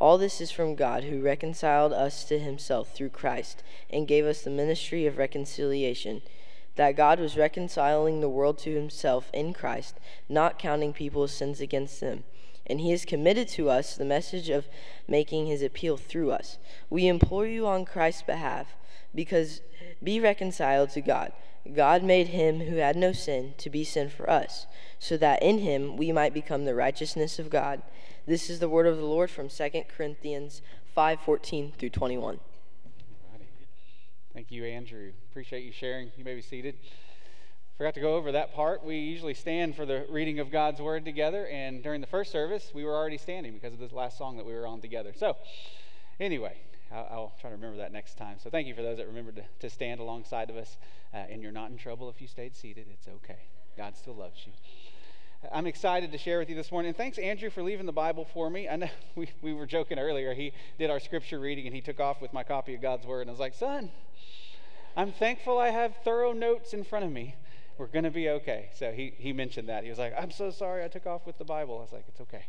[0.00, 4.40] All this is from God, who reconciled us to himself through Christ and gave us
[4.40, 6.22] the ministry of reconciliation.
[6.76, 12.00] That God was reconciling the world to himself in Christ, not counting people's sins against
[12.00, 12.24] them.
[12.66, 14.68] And he has committed to us the message of
[15.06, 16.56] making his appeal through us.
[16.88, 18.68] We implore you on Christ's behalf,
[19.14, 19.60] because
[20.02, 21.32] be reconciled to God.
[21.74, 24.66] God made him who had no sin to be sin for us,
[24.98, 27.82] so that in him we might become the righteousness of God.
[28.30, 30.62] This is the word of the Lord from 2 Corinthians
[30.96, 32.38] 5:14 through 21.
[34.32, 35.10] Thank you, Andrew.
[35.32, 36.12] Appreciate you sharing.
[36.16, 36.78] You may be seated.
[37.76, 38.84] Forgot to go over that part.
[38.84, 42.70] We usually stand for the reading of God's word together, and during the first service,
[42.72, 45.12] we were already standing because of this last song that we were on together.
[45.12, 45.36] So,
[46.20, 46.56] anyway,
[46.92, 48.36] I'll, I'll try to remember that next time.
[48.38, 50.76] So, thank you for those that remembered to, to stand alongside of us.
[51.12, 52.86] Uh, and you're not in trouble if you stayed seated.
[52.92, 53.40] It's okay.
[53.76, 54.52] God still loves you.
[55.52, 56.90] I'm excited to share with you this morning.
[56.90, 58.68] And thanks, Andrew, for leaving the Bible for me.
[58.68, 60.34] I know we, we were joking earlier.
[60.34, 63.22] He did our scripture reading and he took off with my copy of God's Word.
[63.22, 63.90] And I was like, son,
[64.96, 67.36] I'm thankful I have thorough notes in front of me.
[67.78, 68.70] We're going to be okay.
[68.74, 69.84] So he, he mentioned that.
[69.84, 71.78] He was like, I'm so sorry I took off with the Bible.
[71.78, 72.44] I was like, it's okay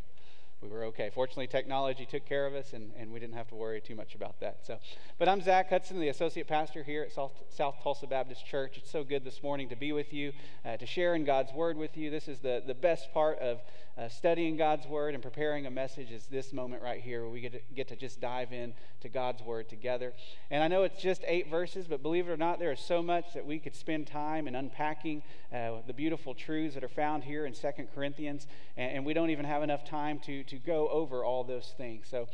[0.61, 1.09] we were okay.
[1.13, 4.13] Fortunately, technology took care of us, and, and we didn't have to worry too much
[4.13, 4.59] about that.
[4.63, 4.77] So,
[5.17, 8.77] but I'm Zach Hudson, the associate pastor here at South, South Tulsa Baptist Church.
[8.77, 11.77] It's so good this morning to be with you, uh, to share in God's Word
[11.77, 12.11] with you.
[12.11, 13.59] This is the, the best part of
[13.97, 17.41] uh, studying God's Word and preparing a message is this moment right here where we
[17.41, 20.13] get to, get to just dive in to God's Word together.
[20.49, 23.01] And I know it's just eight verses, but believe it or not, there is so
[23.01, 27.23] much that we could spend time in unpacking uh, the beautiful truths that are found
[27.23, 28.47] here in Second Corinthians,
[28.77, 32.07] and, and we don't even have enough time to to go over all those things.
[32.09, 32.27] So,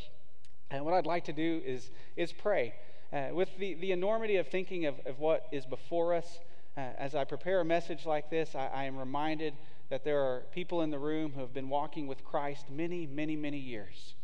[0.71, 2.73] and what I'd like to do is, is pray.
[3.13, 6.39] Uh, with the, the enormity of thinking of, of what is before us,
[6.75, 9.53] uh, as I prepare a message like this, I, I am reminded
[9.89, 13.35] that there are people in the room who have been walking with Christ many, many,
[13.35, 14.15] many years.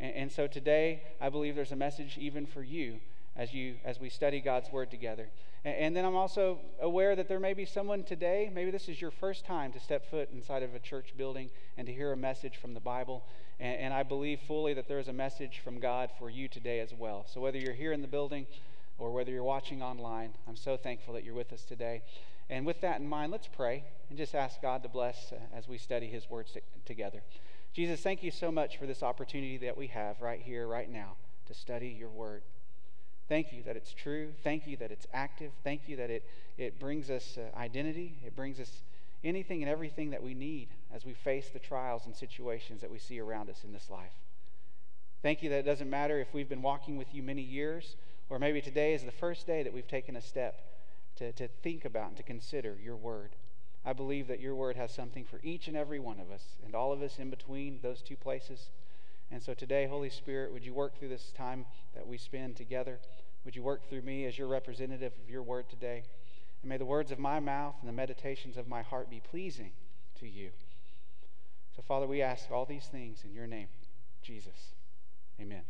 [0.00, 2.98] And, and, so today, I believe there's a message even for you
[3.36, 5.28] as you as we study God's Word together.
[5.62, 9.10] And then I'm also aware that there may be someone today, maybe this is your
[9.10, 12.56] first time to step foot inside of a church building and to hear a message
[12.56, 13.24] from the Bible.
[13.58, 16.94] And, I believe fully that there is a message from God for you today as
[16.94, 17.26] well.
[17.28, 18.46] So whether you're here in the building
[18.96, 22.02] or whether you're watching online, I'm so thankful that you're with us today.
[22.48, 25.68] And with that in mind, let's pray and just ask God to bless uh, as
[25.68, 26.56] we study His words
[26.86, 27.22] together.
[27.74, 31.16] Jesus, thank you so much for this opportunity that we have right here, right now,
[31.46, 32.42] to study your word.
[33.30, 34.32] Thank you that it's true.
[34.42, 35.52] Thank you that it's active.
[35.62, 36.24] Thank you that it,
[36.58, 38.18] it brings us uh, identity.
[38.26, 38.82] It brings us
[39.22, 42.98] anything and everything that we need as we face the trials and situations that we
[42.98, 44.14] see around us in this life.
[45.22, 47.94] Thank you that it doesn't matter if we've been walking with you many years,
[48.28, 50.60] or maybe today is the first day that we've taken a step
[51.14, 53.36] to, to think about and to consider your word.
[53.84, 56.74] I believe that your word has something for each and every one of us, and
[56.74, 58.70] all of us in between those two places.
[59.30, 62.98] And so today, Holy Spirit, would you work through this time that we spend together?
[63.44, 66.04] Would you work through me as your representative of your word today?
[66.62, 69.72] And may the words of my mouth and the meditations of my heart be pleasing
[70.20, 70.50] to you.
[71.74, 73.68] So, Father, we ask all these things in your name,
[74.22, 74.74] Jesus.
[75.40, 75.62] Amen.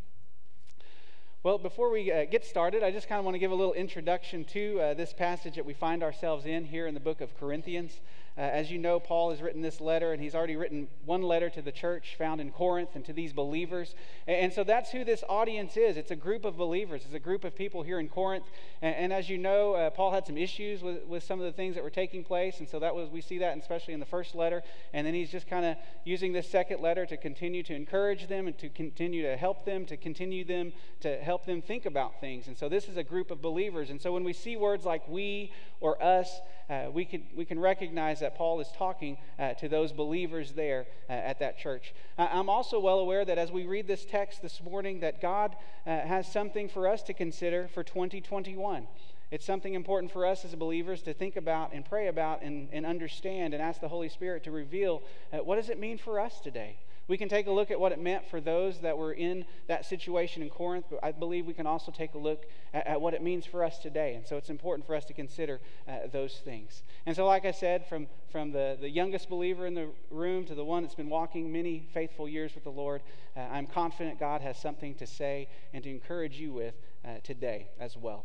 [1.43, 3.73] Well, before we uh, get started, I just kind of want to give a little
[3.73, 7.35] introduction to uh, this passage that we find ourselves in here in the book of
[7.39, 8.01] Corinthians.
[8.39, 11.51] Uh, as you know, Paul has written this letter, and he's already written one letter
[11.51, 13.95] to the church found in Corinth and to these believers.
[14.27, 15.97] And, and so that's who this audience is.
[15.97, 18.45] It's a group of believers, it's a group of people here in Corinth.
[18.83, 21.53] And, and as you know, uh, Paul had some issues with, with some of the
[21.53, 22.61] things that were taking place.
[22.61, 24.63] And so that was, we see that especially in the first letter.
[24.93, 28.47] And then he's just kind of using this second letter to continue to encourage them
[28.47, 32.47] and to continue to help them, to continue them, to help them think about things.
[32.47, 33.91] And so this is a group of believers.
[33.91, 36.41] And so when we see words like we or us,
[36.71, 40.87] uh, we, can, we can recognize that Paul is talking uh, to those believers there
[41.09, 41.93] uh, at that church.
[42.17, 45.57] I'm also well aware that as we read this text this morning, that God
[45.87, 48.87] uh, has something for us to consider for 2021.
[49.31, 52.85] It's something important for us as believers to think about and pray about and, and
[52.85, 55.03] understand and ask the Holy Spirit to reveal
[55.33, 56.77] uh, what does it mean for us today?
[57.11, 59.85] We can take a look at what it meant for those that were in that
[59.85, 63.15] situation in Corinth, but I believe we can also take a look at, at what
[63.15, 64.15] it means for us today.
[64.15, 66.85] And so it's important for us to consider uh, those things.
[67.07, 70.55] And so, like I said, from, from the, the youngest believer in the room to
[70.55, 73.03] the one that's been walking many faithful years with the Lord,
[73.37, 76.75] uh, I'm confident God has something to say and to encourage you with
[77.05, 78.25] uh, today as well.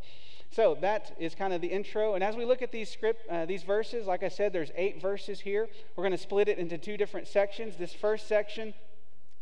[0.56, 2.14] So that is kind of the intro.
[2.14, 5.02] And as we look at these script, uh, these verses, like I said, there's eight
[5.02, 5.68] verses here.
[5.98, 7.76] We're going to split it into two different sections.
[7.76, 8.74] This first section,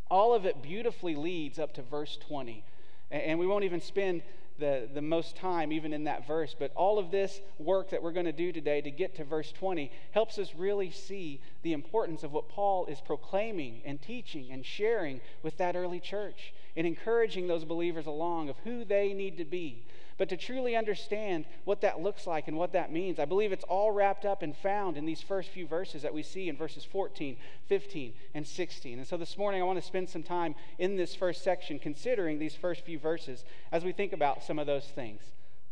[0.09, 2.63] all of it beautifully leads up to verse 20.
[3.11, 4.23] And we won't even spend
[4.57, 6.55] the, the most time even in that verse.
[6.57, 9.51] But all of this work that we're going to do today to get to verse
[9.51, 14.65] 20 helps us really see the importance of what Paul is proclaiming and teaching and
[14.65, 19.45] sharing with that early church and encouraging those believers along of who they need to
[19.45, 19.85] be
[20.17, 23.63] but to truly understand what that looks like and what that means, I believe it's
[23.65, 26.85] all wrapped up and found in these first few verses that we see in verses
[26.85, 27.37] 14,
[27.67, 28.99] 15, and 16.
[28.99, 32.39] And so this morning, I want to spend some time in this first section considering
[32.39, 35.21] these first few verses as we think about some of those things.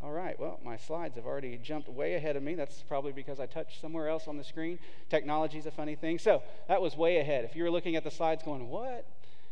[0.04, 2.56] All right, well, my slides have already jumped way ahead of me.
[2.56, 4.80] That's probably because I touched somewhere else on the screen.
[5.10, 6.18] Technology is a funny thing.
[6.18, 7.46] So that was way ahead.
[7.46, 9.06] If you were looking at the slides going, what?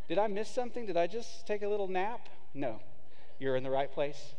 [0.10, 0.86] Did I miss something?
[0.86, 2.28] Did I just take a little nap?
[2.54, 2.82] No,
[3.40, 4.34] you're in the right place.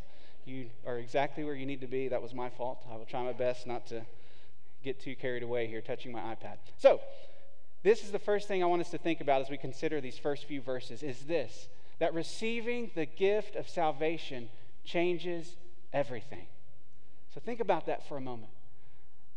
[0.45, 2.09] You are exactly where you need to be.
[2.09, 2.85] That was my fault.
[2.93, 4.05] I will try my best not to
[4.83, 6.57] get too carried away here touching my iPad.
[6.77, 7.01] So,
[7.83, 10.19] this is the first thing I want us to think about as we consider these
[10.19, 11.69] first few verses is this
[11.99, 14.49] that receiving the gift of salvation
[14.85, 15.57] changes
[15.93, 16.47] everything.
[17.35, 18.51] So think about that for a moment.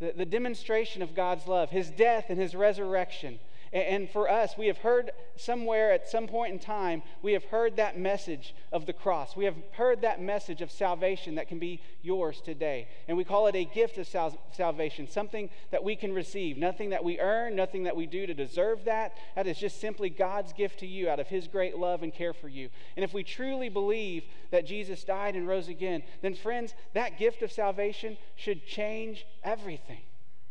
[0.00, 3.38] The, the demonstration of God's love, his death and his resurrection,
[3.72, 7.76] and for us, we have heard somewhere at some point in time, we have heard
[7.76, 9.36] that message of the cross.
[9.36, 12.88] We have heard that message of salvation that can be yours today.
[13.08, 16.90] And we call it a gift of sal- salvation, something that we can receive, nothing
[16.90, 19.16] that we earn, nothing that we do to deserve that.
[19.34, 22.32] That is just simply God's gift to you out of His great love and care
[22.32, 22.70] for you.
[22.96, 27.42] And if we truly believe that Jesus died and rose again, then, friends, that gift
[27.42, 30.02] of salvation should change everything.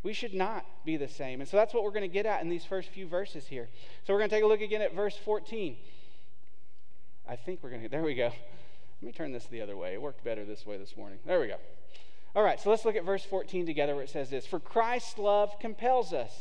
[0.03, 1.39] We should not be the same.
[1.39, 3.69] And so that's what we're going to get at in these first few verses here.
[4.05, 5.77] So we're going to take a look again at verse 14.
[7.27, 8.25] I think we're going to, there we go.
[8.25, 9.93] Let me turn this the other way.
[9.93, 11.19] It worked better this way this morning.
[11.25, 11.55] There we go.
[12.35, 15.17] All right, so let's look at verse 14 together where it says this For Christ's
[15.17, 16.31] love compels us,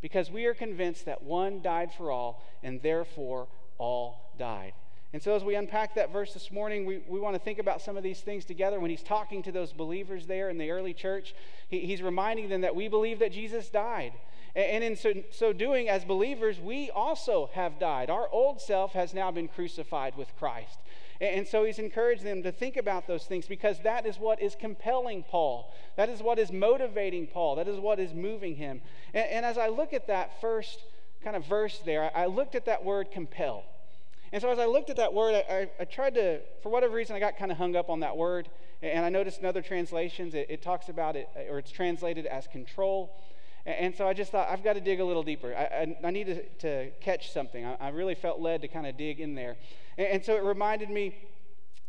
[0.00, 3.48] because we are convinced that one died for all, and therefore
[3.78, 4.74] all died.
[5.12, 7.80] And so, as we unpack that verse this morning, we, we want to think about
[7.80, 8.78] some of these things together.
[8.78, 11.34] When he's talking to those believers there in the early church,
[11.68, 14.12] he, he's reminding them that we believe that Jesus died.
[14.54, 18.10] And, and in so, so doing, as believers, we also have died.
[18.10, 20.78] Our old self has now been crucified with Christ.
[21.22, 24.54] And, so he's encouraged them to think about those things because that is what is
[24.54, 25.72] compelling Paul.
[25.96, 27.56] That is what is motivating Paul.
[27.56, 28.82] That is what is moving him.
[29.14, 30.84] And, and as I look at that first
[31.24, 33.64] kind of verse there, I, I looked at that word compel.
[34.32, 36.94] And so as I looked at that word, I, I, I tried to, for whatever
[36.94, 38.48] reason, I got kind of hung up on that word.
[38.82, 42.46] And I noticed in other translations, it, it talks about it, or it's translated as
[42.46, 43.16] control.
[43.66, 45.54] And, so I just thought, I've got to dig a little deeper.
[45.54, 47.66] I, I, I need to, to, catch something.
[47.66, 49.56] I, really felt led to kind of dig in there.
[49.98, 51.14] And, and so it reminded me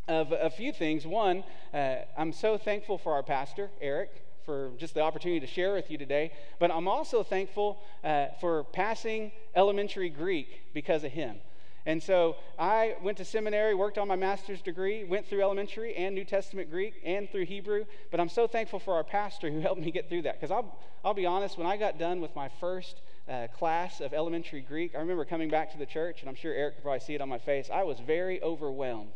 [0.07, 1.05] of a few things.
[1.05, 1.43] One,
[1.73, 4.09] uh, I'm so thankful for our pastor, Eric,
[4.45, 6.33] for just the opportunity to share with you today.
[6.59, 11.37] But I'm also thankful uh, for passing elementary Greek because of him.
[11.85, 16.13] And so I went to seminary, worked on my master's degree, went through elementary and
[16.13, 17.85] New Testament Greek and through Hebrew.
[18.11, 20.39] But I'm so thankful for our pastor who helped me get through that.
[20.39, 24.13] Because I'll, I'll be honest, when I got done with my first uh, class of
[24.13, 26.99] elementary Greek, I remember coming back to the church, and I'm sure Eric could probably
[26.99, 27.69] see it on my face.
[27.71, 29.13] I was very overwhelmed.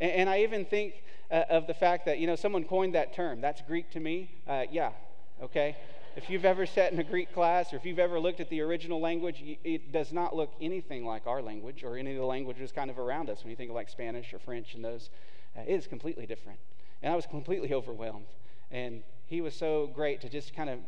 [0.00, 0.94] And, and I even think
[1.30, 3.40] uh, of the fact that, you know, someone coined that term.
[3.40, 4.30] That's Greek to me.
[4.46, 4.92] Uh, yeah,
[5.42, 5.76] okay
[6.16, 8.60] if you've ever sat in a Greek class or if you've ever looked at the
[8.60, 12.72] original language, it does not look anything like our language or any of the languages
[12.72, 13.42] kind of around us.
[13.42, 15.10] When you think of like Spanish or French and those,
[15.56, 16.58] uh, it is completely different.
[17.02, 18.26] And I was completely overwhelmed.
[18.70, 20.78] And he was so great to just kind of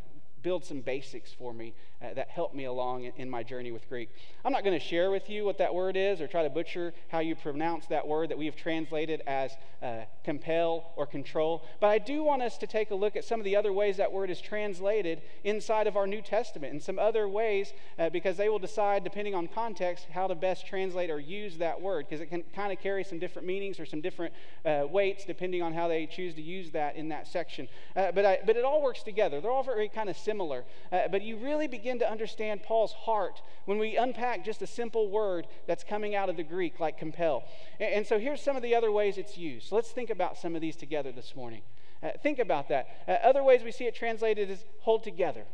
[0.43, 3.89] build some basics for me uh, that helped me along in, in, my journey with
[3.89, 4.11] Greek.
[4.45, 6.93] I'm not going to share with you what that word is or try to butcher
[7.09, 11.89] how you pronounce that word that we have translated as uh, compel or control, but
[11.89, 14.13] I do want us to take a look at some of the other ways that
[14.13, 18.49] word is translated inside of our New Testament and some other ways uh, because they
[18.49, 22.27] will decide, depending on context, how to best translate or use that word because it
[22.27, 24.35] can kind of carry some different meanings or some different
[24.65, 27.69] uh, weights depending on how they choose to use that in that section.
[27.95, 29.41] Uh, but, I, but it all works together.
[29.41, 30.65] They're all very kind of similar.
[30.93, 35.11] Uh, but you really begin to understand Paul's heart when we unpack just a simple
[35.11, 37.45] word that's coming out of the Greek, like compel.
[37.81, 39.73] And, and so here's some of the other ways it's used.
[39.73, 41.63] Let's think about some of these together this morning.
[42.03, 42.89] Uh, think about that.
[43.09, 45.45] Uh, other ways we see it translated is hold together.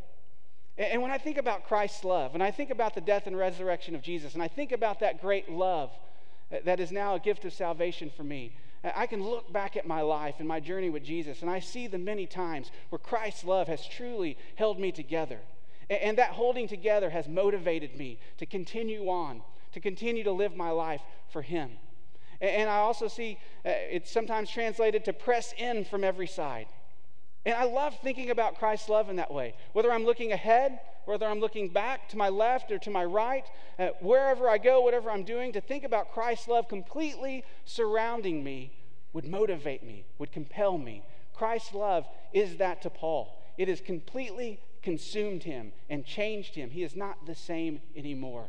[0.79, 3.95] And when I think about Christ's love, and I think about the death and resurrection
[3.95, 5.91] of Jesus, and I think about that great love
[6.65, 10.01] that is now a gift of salvation for me, I can look back at my
[10.01, 13.69] life and my journey with Jesus, and I see the many times where Christ's love
[13.69, 15.39] has truly held me together.
[16.01, 20.71] And that holding together has motivated me to continue on, to continue to live my
[20.71, 21.71] life for Him.
[22.41, 26.67] And I also see uh, it's sometimes translated to press in from every side.
[27.45, 29.55] And I love thinking about Christ's love in that way.
[29.73, 33.45] Whether I'm looking ahead, whether I'm looking back to my left or to my right,
[33.79, 38.73] uh, wherever I go, whatever I'm doing, to think about Christ's love completely surrounding me
[39.13, 41.05] would motivate me, would compel me.
[41.35, 43.43] Christ's love is that to Paul.
[43.59, 46.71] It is completely consumed him and changed him.
[46.71, 48.49] He is not the same anymore,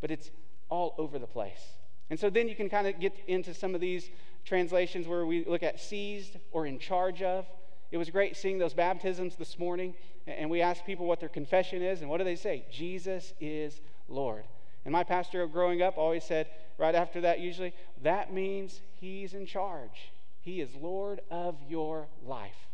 [0.00, 0.30] but it's
[0.68, 1.76] all over the place.
[2.10, 4.10] And so then you can kind of get into some of these
[4.44, 7.46] translations where we look at seized or in charge of.
[7.90, 9.94] It was great seeing those baptisms this morning,
[10.26, 12.64] and we asked people what their confession is, and what do they say?
[12.70, 14.44] Jesus is Lord.
[14.84, 16.48] And my pastor growing up always said,
[16.78, 20.10] right after that, usually, that means he's in charge.
[20.40, 22.68] He is Lord of your life.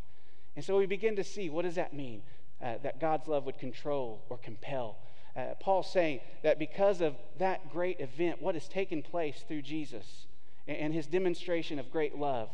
[0.57, 2.23] And so we begin to see what does that mean?
[2.61, 4.99] Uh, that God's love would control or compel.
[5.37, 10.27] Uh, Paul's saying that because of that great event, what has taken place through Jesus
[10.67, 12.51] and, and his demonstration of great love,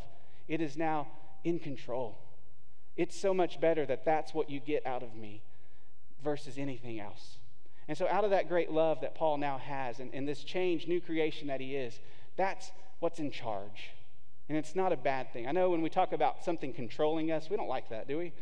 [0.47, 1.07] it is now
[1.43, 2.19] in control.
[2.95, 5.41] It's so much better that that's what you get out of me
[6.23, 7.37] versus anything else.
[7.87, 10.87] And so, out of that great love that Paul now has and, and this changed
[10.87, 11.99] new creation that he is,
[12.35, 13.91] that's what's in charge.
[14.49, 15.47] And it's not a bad thing.
[15.47, 18.33] I know when we talk about something controlling us, we don't like that, do we?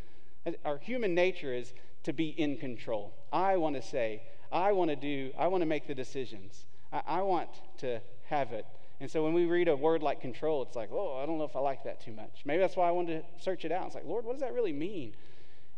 [0.65, 1.73] Our human nature is
[2.03, 3.13] to be in control.
[3.31, 6.65] I want to say, I want to do, I want to make the decisions.
[6.91, 8.65] I, I want to have it.
[8.99, 11.43] And so when we read a word like control, it's like, oh, I don't know
[11.43, 12.41] if I like that too much.
[12.45, 13.87] Maybe that's why I wanted to search it out.
[13.87, 15.13] It's like, Lord, what does that really mean?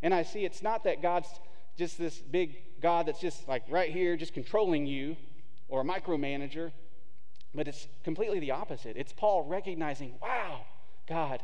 [0.02, 1.28] And I see it's not that God's
[1.76, 5.16] just this big God that's just like right here, just controlling you
[5.68, 6.72] or a micromanager,
[7.54, 8.96] but it's completely the opposite.
[8.96, 10.60] It's Paul recognizing, wow,
[11.08, 11.42] God,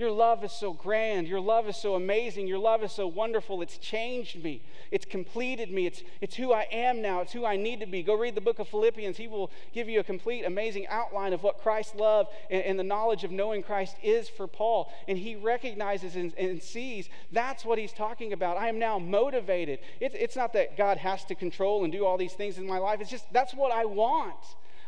[0.00, 1.28] your love is so grand.
[1.28, 2.46] Your love is so amazing.
[2.46, 3.60] Your love is so wonderful.
[3.60, 4.62] It's changed me.
[4.90, 5.86] It's completed me.
[5.86, 7.20] It's, it's who I am now.
[7.20, 8.02] It's who I need to be.
[8.02, 9.18] Go read the book of Philippians.
[9.18, 12.84] He will give you a complete, amazing outline of what Christ's love and, and the
[12.84, 14.90] knowledge of knowing Christ is for Paul.
[15.06, 18.56] And he recognizes and, and sees that's what he's talking about.
[18.56, 19.80] I am now motivated.
[20.00, 22.78] It's, it's not that God has to control and do all these things in my
[22.78, 24.36] life, it's just that's what I want.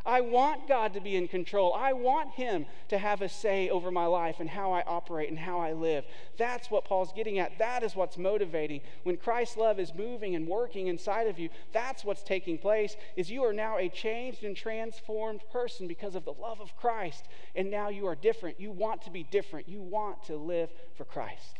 [0.05, 1.73] I want God to be in control.
[1.75, 5.39] I want Him to have a say over my life and how I operate and
[5.39, 6.05] how I live.
[6.37, 7.59] That's what Paul's getting at.
[7.59, 8.81] That is what's motivating.
[9.05, 13.31] When Christ's love is moving and working inside of you, that's what's taking place is
[13.31, 17.27] you are now a changed and transformed person because of the love of Christ.
[17.55, 18.61] And now you are different.
[18.61, 19.69] You want to be different.
[19.69, 21.59] You want to live for Christ.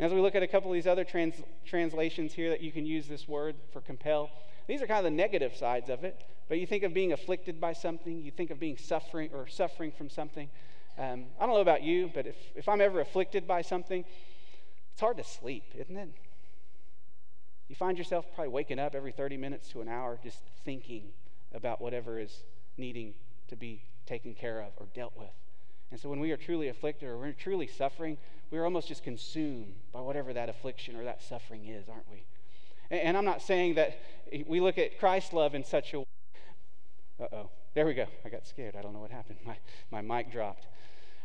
[0.00, 2.84] As we look at a couple of these other trans- translations here that you can
[2.84, 4.28] use this word for compel,
[4.66, 6.24] these are kind of the negative sides of it.
[6.48, 9.92] But you think of being afflicted by something, you think of being suffering or suffering
[9.92, 10.48] from something.
[10.98, 14.04] Um, I don't know about you, but if, if I'm ever afflicted by something,
[14.92, 16.10] it's hard to sleep, isn't it?
[17.68, 21.08] You find yourself probably waking up every 30 minutes to an hour just thinking
[21.52, 22.44] about whatever is
[22.76, 23.14] needing
[23.48, 25.30] to be taken care of or dealt with.
[25.90, 28.18] And so when we are truly afflicted or we're truly suffering,
[28.50, 32.24] we're almost just consumed by whatever that affliction or that suffering is, aren't we?
[32.90, 33.98] And I'm not saying that
[34.46, 36.04] we look at Christ's love in such a way.
[37.20, 37.50] Uh oh.
[37.74, 38.06] There we go.
[38.24, 38.76] I got scared.
[38.76, 39.38] I don't know what happened.
[39.46, 39.56] My,
[39.90, 40.68] my mic dropped.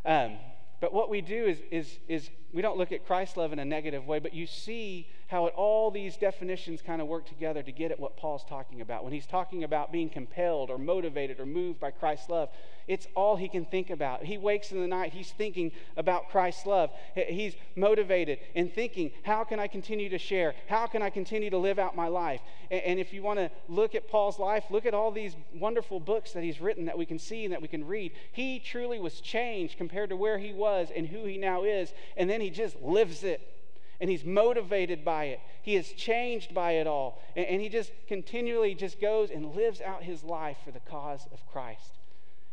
[0.05, 0.37] Um,
[0.81, 3.65] but what we do is, is, is we don't look at Christ's love in a
[3.65, 7.71] negative way, but you see how it, all these definitions kind of work together to
[7.71, 9.03] get at what Paul's talking about.
[9.03, 12.49] When he's talking about being compelled or motivated or moved by Christ's love,
[12.87, 14.23] it's all he can think about.
[14.23, 16.89] He wakes in the night, he's thinking about Christ's love.
[17.13, 20.55] He's motivated and thinking, how can I continue to share?
[20.67, 22.41] How can I continue to live out my life?
[22.71, 26.31] And if you want to look at Paul's life, look at all these wonderful books
[26.31, 28.13] that he's written that we can see and that we can read.
[28.31, 31.93] He truly was changed compared to where he was and who he now is.
[32.17, 33.58] And then he just lives it
[33.99, 35.39] and he's motivated by it.
[35.61, 37.21] He is changed by it all.
[37.35, 41.27] And, and, he just continually just goes and lives out his life for the cause
[41.33, 41.97] of Christ.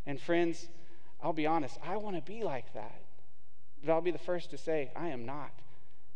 [0.07, 0.69] And friends,
[1.23, 3.01] I'll be honest, I want to be like that.
[3.85, 5.53] But I'll be the first to say, I am not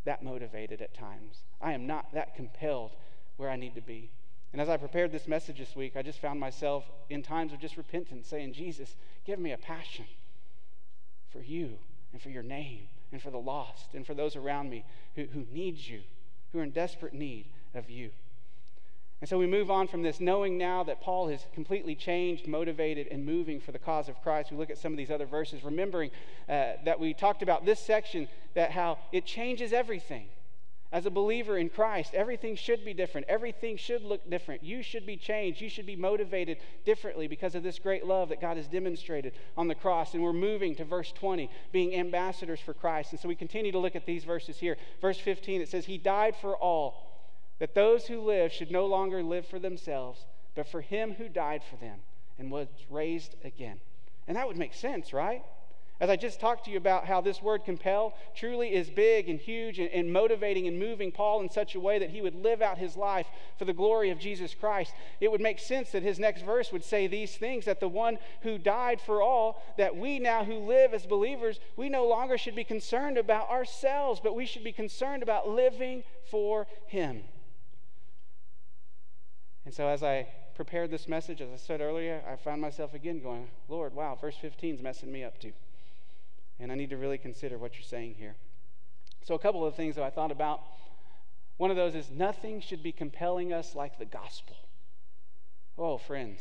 [0.05, 1.45] that motivated at times.
[1.61, 2.93] I am not that compelled
[3.37, 4.11] where I need to be.
[4.53, 7.61] And as I prepared this message this week, I just found myself in times of
[7.61, 10.07] just repentance saying, Jesus, give me a passion
[11.31, 11.79] for you
[12.13, 14.85] and for your name and for the lost and for those around me
[15.17, 16.01] who, who need you,
[16.53, 18.11] who are in desperate need of you.
[19.21, 23.07] And so we move on from this, knowing now that Paul has completely changed, motivated,
[23.09, 24.51] and moving for the cause of Christ.
[24.51, 26.11] We look at some of these other verses, remembering
[26.49, 30.29] uh, that we talked about this section, that how it changes everything.
[30.93, 33.29] As a believer in Christ, everything should be different.
[33.29, 34.65] Everything should look different.
[34.65, 35.61] You should be changed.
[35.61, 39.69] You should be motivated differently because of this great love that God has demonstrated on
[39.69, 40.15] the cross.
[40.15, 43.13] And we're moving to verse 20, being ambassadors for Christ.
[43.13, 44.77] And so we continue to look at these verses here.
[45.01, 47.07] Verse 15, it says, He died for all,
[47.61, 50.25] that those who live should no longer live for themselves,
[50.57, 52.01] but for Him who died for them
[52.37, 53.79] and was raised again.
[54.27, 55.45] And that would make sense, right?
[56.01, 59.39] As I just talked to you about how this word compel truly is big and
[59.39, 62.63] huge and, and, motivating and moving Paul in such a way that he would live
[62.63, 63.27] out his life
[63.59, 66.85] for the glory of Jesus Christ, it would make sense that his next verse would
[66.85, 70.95] say these things that the one who died for all, that we now who live
[70.95, 75.23] as believers, we no longer should be concerned about ourselves, but we should be concerned
[75.23, 77.25] about living for him.
[79.67, 83.21] And so as I prepared this message, as I said earlier, I found myself again
[83.21, 85.53] going, Lord, wow, verse 15 is messing me up too.
[86.61, 88.37] And I need to really consider what you're saying here.
[89.23, 90.61] So, a couple of things that I thought about.
[91.57, 94.57] One of those is nothing should be compelling us like the gospel.
[95.77, 96.41] Oh, friends.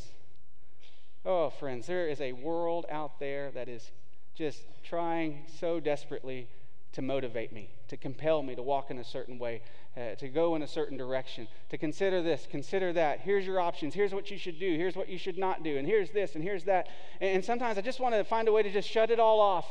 [1.26, 3.92] Oh, friends, there is a world out there that is
[4.34, 6.48] just trying so desperately
[6.94, 9.62] to motivate me, to compel me to walk in a certain way,
[9.98, 13.20] uh, to go in a certain direction, to consider this, consider that.
[13.20, 13.94] Here's your options.
[13.94, 14.78] Here's what you should do.
[14.78, 15.78] Here's what you should not do.
[15.78, 16.88] And here's this, and here's that.
[17.20, 19.42] And, and sometimes I just want to find a way to just shut it all
[19.42, 19.68] off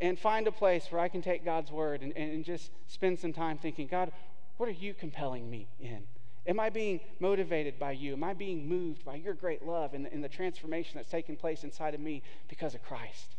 [0.00, 3.32] and find a place where I can take God's word and, and just spend some
[3.32, 4.12] time thinking, God,
[4.56, 6.02] what are you compelling me in?
[6.46, 8.14] Am I being motivated by you?
[8.14, 11.64] Am I being moved by your great love and and the transformation that's taking place
[11.64, 13.36] inside of me because of Christ?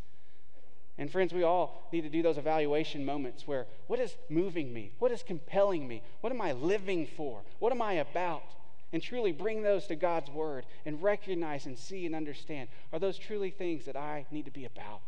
[0.98, 4.92] And friends, we all need to do those evaluation moments where what is moving me?
[5.00, 6.04] What is compelling me?
[6.22, 7.42] What am I living for?
[7.60, 8.44] What am I about?
[8.94, 13.18] And truly bring those to God's word and recognize and see and understand are those
[13.18, 15.02] truly things that I need to be about?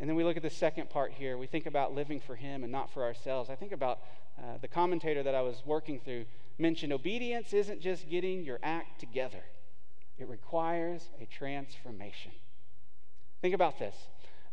[0.00, 1.36] And then we look at the second part here.
[1.36, 3.50] We think about living for Him and not for ourselves.
[3.50, 3.98] I think about
[4.38, 6.24] uh, the commentator that I was working through
[6.58, 9.42] mentioned obedience isn't just getting your act together,
[10.18, 12.32] it requires a transformation.
[13.40, 13.94] Think about this.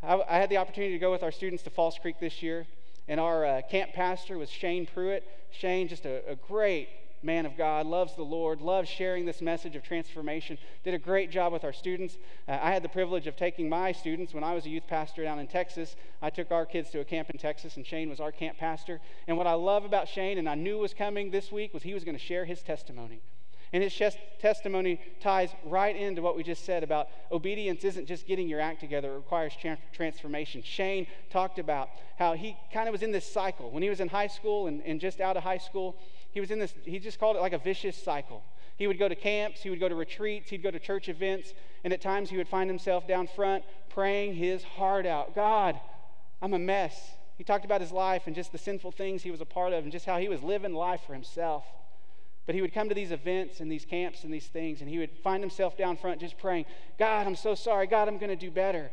[0.04, 2.68] I, I had the opportunity to go with our students to Falls Creek this year,
[3.08, 5.24] and our uh, camp pastor was Shane Pruitt.
[5.52, 6.90] Shane, just a, a great
[7.22, 11.32] man of God, loves the Lord, loves sharing this message of transformation, did a great
[11.32, 12.18] job with our students.
[12.48, 15.24] Uh, I had the privilege of taking my students when I was a youth pastor
[15.24, 15.96] down in Texas.
[16.22, 19.02] I took our kids to a camp in Texas, and Shane was our camp pastor.
[19.28, 21.94] And what I love about Shane, and I knew was coming this week, was he
[21.94, 23.22] was going to share his testimony.
[23.74, 24.02] And his
[24.40, 28.80] testimony ties right into what we just said about obedience isn't just getting your act
[28.80, 29.54] together, it requires
[29.92, 30.62] transformation.
[30.64, 33.72] Shane talked about how he kind of was in this cycle.
[33.72, 35.98] When he was in high school and, and just out of high school,
[36.36, 38.44] he was in this, he just called it like a vicious cycle.
[38.76, 41.54] He would go to camps, he would go to retreats, he'd go to church events,
[41.86, 45.80] and at times he would find himself down front praying his heart out God,
[46.42, 47.12] I'm a mess.
[47.38, 49.86] He talked about his life and just the sinful things he was a part of
[49.86, 51.64] and just how he was living life for himself.
[52.46, 55.00] But he would come to these events and these camps and these things, and he
[55.00, 56.66] would find himself down front just praying,
[57.00, 57.88] God, I'm so sorry.
[57.88, 58.92] God, I'm going to do better.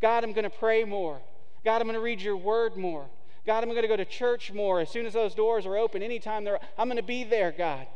[0.00, 1.20] God, I'm going to pray more.
[1.64, 3.06] God, I'm going to read your word more.
[3.46, 4.80] God, I'm going to go to church more.
[4.80, 7.86] As soon as those doors are open, anytime they're, I'm going to be there, God.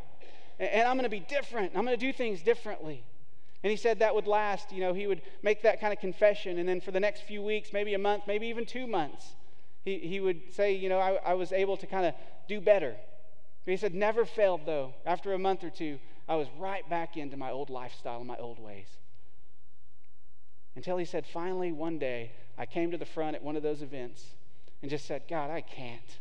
[0.58, 1.72] And, I'm going to be different.
[1.76, 3.04] I'm going to do things differently.
[3.62, 4.72] And he said that would last.
[4.72, 6.58] You know, he would make that kind of confession.
[6.58, 9.34] And then for the next few weeks, maybe a month, maybe even two months,
[9.84, 12.14] he, he would say, you know, I, I was able to kind of
[12.48, 12.96] do better.
[13.64, 14.94] But he said, never failed, though.
[15.04, 18.36] After a month or two, I was right back into my old lifestyle and my
[18.36, 18.88] old ways.
[20.74, 23.82] Until he said, finally, one day, I came to the front at one of those
[23.82, 24.35] events
[24.82, 26.18] and just said, God, I can't.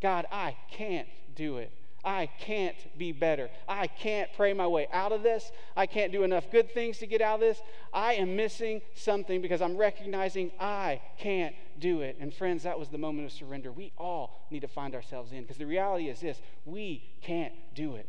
[0.00, 1.72] God, I can't do it.
[2.02, 3.50] I can't be better.
[3.68, 5.52] I can't pray my way out of this.
[5.76, 7.60] I can't do enough good things to get out of this.
[7.92, 12.16] I am missing something because I'm recognizing I can't do it.
[12.18, 15.42] And friends, that was the moment of surrender we all need to find ourselves in
[15.42, 18.08] because the reality is this we can't do it,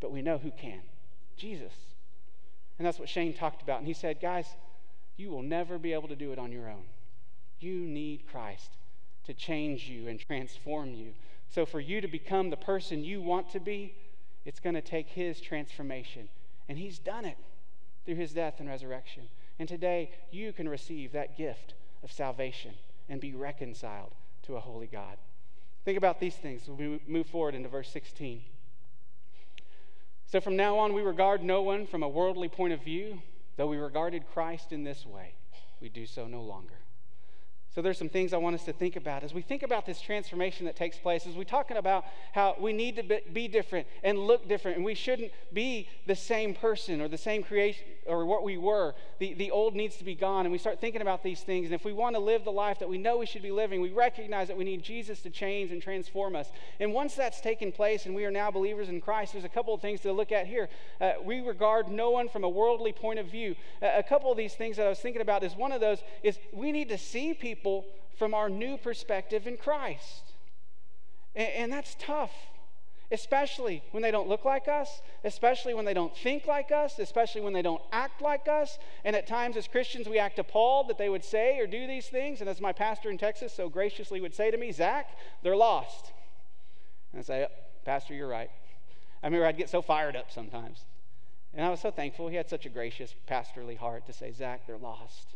[0.00, 0.82] but we know who can
[1.36, 1.72] Jesus.
[2.78, 3.78] And that's what Shane talked about.
[3.78, 4.46] And he said, guys,
[5.16, 6.84] you will never be able to do it on your own.
[7.60, 8.70] You need Christ
[9.24, 11.12] to change you and transform you.
[11.50, 13.94] So, for you to become the person you want to be,
[14.44, 16.28] it's going to take His transformation.
[16.68, 17.36] And He's done it
[18.04, 19.24] through His death and resurrection.
[19.58, 22.72] And today, you can receive that gift of salvation
[23.08, 25.16] and be reconciled to a holy God.
[25.84, 28.42] Think about these things as we move forward into verse 16.
[30.26, 33.20] So, from now on, we regard no one from a worldly point of view,
[33.56, 35.34] though we regarded Christ in this way,
[35.80, 36.79] we do so no longer.
[37.72, 40.00] So there's some things I want us to think about as we think about this
[40.00, 41.24] transformation that takes place.
[41.24, 44.94] As we're talking about how we need to be different and look different, and we
[44.94, 48.96] shouldn't be the same person or the same creation or what we were.
[49.20, 51.66] The, the old needs to be gone, and we start thinking about these things.
[51.66, 53.80] And if we want to live the life that we know we should be living,
[53.80, 56.50] we recognize that we need Jesus to change and transform us.
[56.80, 59.72] And once that's taken place, and we are now believers in Christ, there's a couple
[59.72, 60.68] of things to look at here.
[61.00, 63.54] Uh, we regard no one from a worldly point of view.
[63.80, 65.98] Uh, a couple of these things that I was thinking about is one of those
[66.24, 67.84] is we need to see people people
[68.18, 70.32] from our new perspective in Christ.
[71.34, 72.32] And, and that's tough
[73.12, 77.40] especially when they don't look like us, especially when they don't think like us, especially
[77.40, 78.78] when they don't act like us.
[79.04, 82.06] And at times, as Christians, we act appalled that they would say or do these
[82.06, 82.40] things.
[82.40, 85.08] And as my pastor in Texas so graciously would say to me, Zach,
[85.42, 86.12] they're lost.
[87.12, 87.48] And I say,
[87.84, 88.50] Pastor, you're right.
[89.24, 90.84] I remember I'd get so fired up sometimes.
[91.52, 92.28] And I was so thankful.
[92.28, 95.34] He had such a gracious, pastorly heart to say, Zach, they're lost.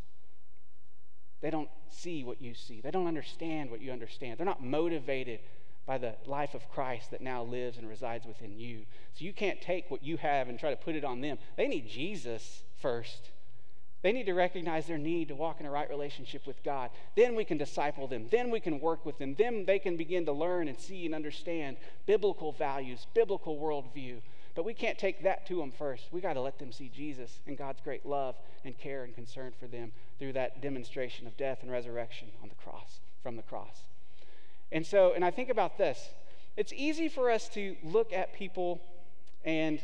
[1.45, 2.81] They don't see what you see.
[2.81, 4.39] They don't understand what you understand.
[4.39, 5.41] They're not motivated
[5.85, 8.87] by the life of Christ that now lives and resides within you.
[9.13, 11.37] So you can't take what you have and try to put it on them.
[11.59, 13.29] They need Jesus first.
[14.01, 16.89] They need to recognize their need to walk in a right relationship with God.
[17.15, 18.27] Then we can disciple them.
[18.31, 19.35] Then we can work with them.
[19.35, 21.77] Then they can begin to learn and see and understand
[22.07, 24.23] biblical values, biblical worldview.
[24.55, 26.05] But we can't take that to them first.
[26.13, 29.53] We got to let them see Jesus and God's great love and care and concern
[29.59, 29.93] for them
[30.25, 33.83] through that demonstration of death and resurrection on the cross, from the cross.
[34.73, 36.09] And so, and I think about this
[36.57, 38.81] it's easy for us to look at people
[39.45, 39.81] and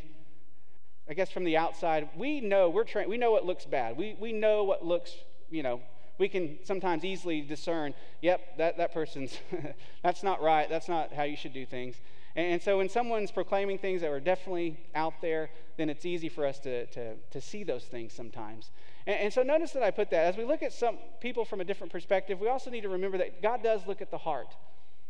[1.06, 3.98] I guess from the outside, we know we're trained, we know what looks bad.
[3.98, 5.12] We, we know what looks,
[5.50, 5.82] you know,
[6.16, 9.36] we can sometimes easily discern, yep, that, that person's,
[10.02, 11.96] that's not right, that's not how you should do things.
[12.34, 16.46] And so when someone's proclaiming things that are definitely out there, then it's easy for
[16.46, 18.70] us to, to, to see those things sometimes.
[19.10, 20.26] And, and, so notice that I put that.
[20.26, 23.18] As we look at some people from a different perspective, we also need to remember
[23.18, 24.54] that God does look at the heart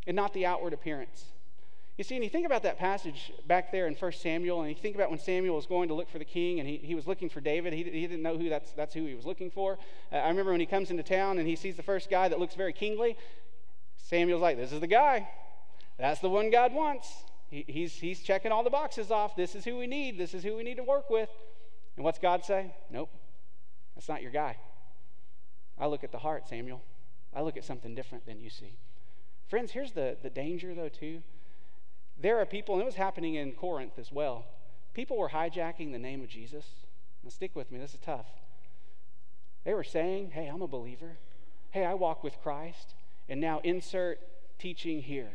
[0.06, 1.26] and not the outward appearance.
[1.98, 4.74] You see, and you think about that passage back there in 1 Samuel, and you
[4.74, 7.06] think about when Samuel was going to look for the king, and he, he was
[7.06, 7.74] looking for David.
[7.74, 9.78] He, he didn't know who that's, that's who he was looking for.
[10.10, 12.38] Uh, I remember when he comes into town and he sees the first guy that
[12.38, 13.18] looks very kingly,
[13.98, 15.28] Samuel's like, This is the guy.
[15.98, 17.12] That's the one God wants.
[17.50, 19.36] He, he's, he's checking all the boxes off.
[19.36, 20.16] This is who we need.
[20.16, 21.28] This is who we need to work with.
[21.96, 22.72] And what's God say?
[22.90, 23.10] Nope,
[23.94, 24.56] that's not your guy.
[25.78, 26.82] I look at the heart, Samuel.
[27.34, 28.78] I look at something different than you see.
[29.48, 31.22] Friends, here's the, the danger, though, too.
[32.20, 34.44] There are people, and it was happening in Corinth as well.
[34.94, 36.66] People were hijacking the name of Jesus.
[37.22, 38.26] Now, stick with me, this is tough.
[39.64, 41.18] They were saying, Hey, I'm a believer.
[41.70, 42.94] Hey, I walk with Christ.
[43.28, 44.18] And now insert
[44.58, 45.30] teaching here.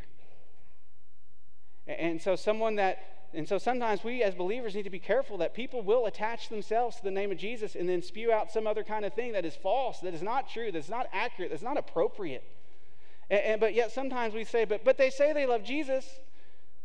[1.86, 2.98] And so, someone that,
[3.34, 6.96] and so sometimes we as believers need to be careful that people will attach themselves
[6.96, 9.44] to the name of Jesus and then spew out some other kind of thing that
[9.44, 12.44] is false, that is not true, that's not accurate, that's not appropriate.
[13.30, 16.06] And, and, but yet sometimes we say, but, but they say they love Jesus,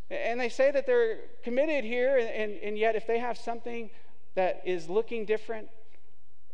[0.09, 3.89] and they say that they're committed here, and, and, and yet if they have something
[4.35, 5.69] that is looking different,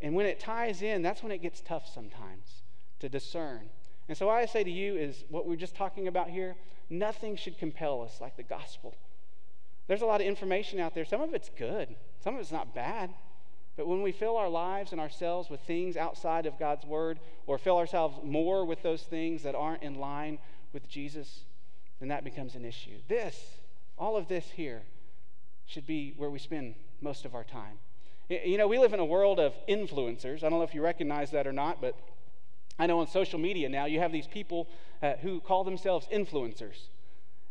[0.01, 2.61] and when it ties in, that's when it gets tough sometimes
[2.99, 3.69] to discern.
[4.07, 6.55] And so, what I say to you is what we we're just talking about here
[6.89, 8.95] nothing should compel us like the gospel.
[9.87, 11.05] There's a lot of information out there.
[11.05, 13.13] Some of it's good, some of it's not bad.
[13.77, 17.57] But when we fill our lives and ourselves with things outside of God's word, or
[17.59, 20.39] fill ourselves more with those things that aren't in line
[20.73, 21.43] with Jesus,
[21.99, 22.97] then that becomes an issue.
[23.07, 23.59] This,
[23.97, 24.81] all of this here,
[25.67, 27.77] should be where we spend most of our time.
[28.29, 30.37] You know, we live in a world of influencers.
[30.43, 31.95] I don't know if you recognize that or not, but
[32.79, 34.67] I know on social media now you have these people
[35.01, 36.87] uh, who call themselves influencers.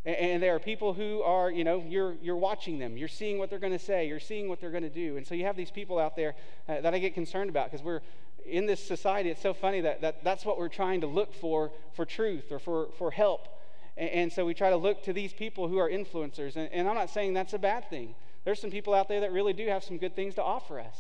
[0.07, 3.51] And, there are people who are, you know, you're, you're watching them, you're seeing what
[3.51, 5.17] they're going to say, you're seeing what they're going to do.
[5.17, 6.37] And so you have these people out there
[6.69, 8.03] uh, that I get concerned about because we're
[8.45, 11.73] in this society, it's so funny that, that that's what we're trying to look for
[11.95, 13.49] for truth or for, for help.
[13.97, 16.55] And, and so we try to look to these people who are influencers.
[16.55, 18.15] And, and I'm not saying that's a bad thing.
[18.45, 20.97] There's some people out there that really do have some good things to offer us.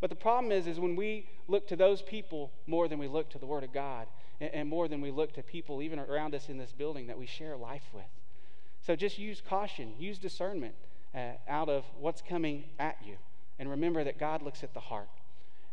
[0.00, 3.30] But the problem is, is when we look to those people more than we look
[3.30, 4.08] to the Word of God,
[4.40, 7.18] and, and more than we look to people even around us in this building that
[7.18, 8.04] we share life with.
[8.88, 10.74] So just use caution, use discernment
[11.14, 13.16] uh, out of what's coming at you,
[13.58, 15.10] and remember that God looks at the heart.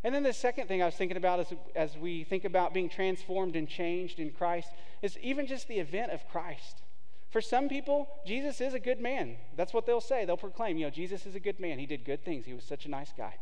[0.03, 2.89] And then the second thing I was thinking about as, as we think about being
[2.89, 4.67] transformed and changed in Christ
[5.01, 6.81] is even just the event of Christ.
[7.29, 9.37] For some people, Jesus is a good man.
[9.55, 10.25] That's what they'll say.
[10.25, 11.79] They'll proclaim, you know, Jesus is a good man.
[11.79, 12.45] He did good things.
[12.45, 13.35] He was such a nice guy.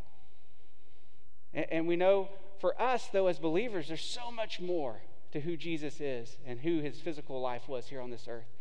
[1.51, 5.57] And, and we know for us, though, as believers, there's so much more to who
[5.57, 8.52] Jesus is and who his physical life was here on this earth.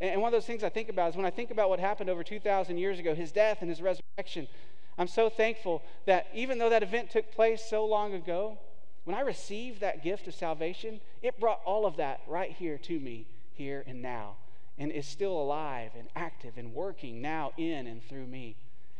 [0.00, 2.08] And, one of those things I think about is when I think about what happened
[2.08, 4.48] over 2,000 years ago, his death and his resurrection,
[4.96, 8.58] I'm so thankful that even though that event took place so long ago,
[9.04, 13.00] when I received that gift of salvation, it brought all of that right here to
[13.00, 14.36] me, here and now,
[14.78, 18.56] and is still alive and active and working now in and through me.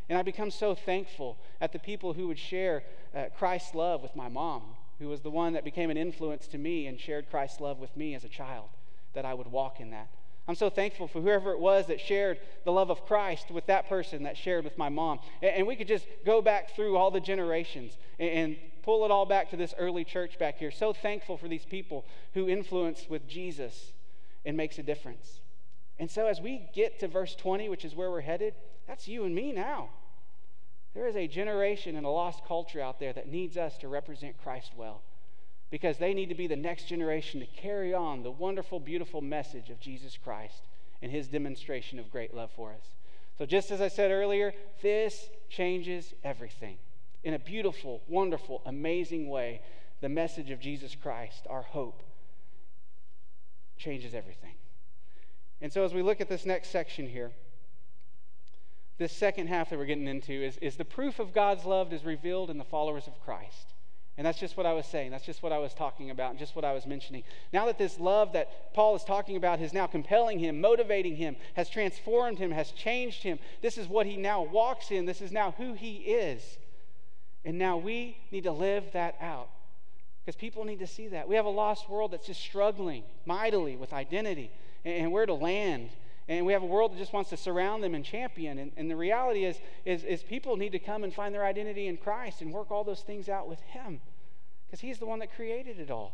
[0.09, 2.83] And I become so thankful at the people who would share
[3.15, 4.63] uh, Christ's love with my mom,
[4.99, 7.95] who was the one that became an influence to me and shared Christ's love with
[7.95, 8.69] me as a child,
[9.13, 10.09] that I would walk in that.
[10.47, 13.87] I'm so thankful for whoever it was that shared the love of Christ with that
[13.87, 15.19] person that shared with my mom.
[15.41, 19.25] And, we could just go back through all the generations and, and pull it all
[19.25, 20.71] back to this early church back here.
[20.71, 23.93] So thankful for these people who influence with Jesus
[24.43, 25.41] and makes a difference.
[25.99, 28.55] And so as we get to verse 20, which is where we're headed,
[28.87, 29.89] that's you and me now.
[30.95, 34.41] There is a generation and a lost culture out there that needs us to represent
[34.41, 35.03] Christ well
[35.71, 39.69] because they need to be the next generation to carry on the wonderful, beautiful message
[39.69, 40.67] of Jesus Christ
[41.01, 42.85] and his demonstration of great love for us.
[43.37, 44.53] So, just as I said earlier,
[44.83, 46.77] this changes everything
[47.23, 49.61] in a beautiful, wonderful, amazing way.
[50.01, 52.03] The message of Jesus Christ, our hope,
[53.77, 54.55] changes everything.
[55.61, 57.31] And so, as we look at this next section here,
[58.97, 62.03] this second half that we're getting into is, is the proof of God's love is
[62.03, 63.70] revealed in the followers of Christ.
[64.17, 65.11] And that's just what I was saying.
[65.11, 67.23] That's just what I was talking about, and just what I was mentioning.
[67.53, 71.37] Now that this love that Paul is talking about is now compelling him, motivating him,
[71.55, 75.05] has transformed him, has changed him, this is what he now walks in.
[75.05, 76.57] This is now who he is.
[77.45, 79.49] And now we need to live that out
[80.23, 81.27] because people need to see that.
[81.27, 84.51] We have a lost world that's just struggling mightily with identity
[84.85, 85.89] and where to land.
[86.27, 88.59] And we have a world that just wants to surround them and champion.
[88.59, 91.87] And, and the reality is, is, is people need to come and find their identity
[91.87, 93.99] in Christ and work all those things out with Him
[94.65, 96.13] because He's the one that created it all.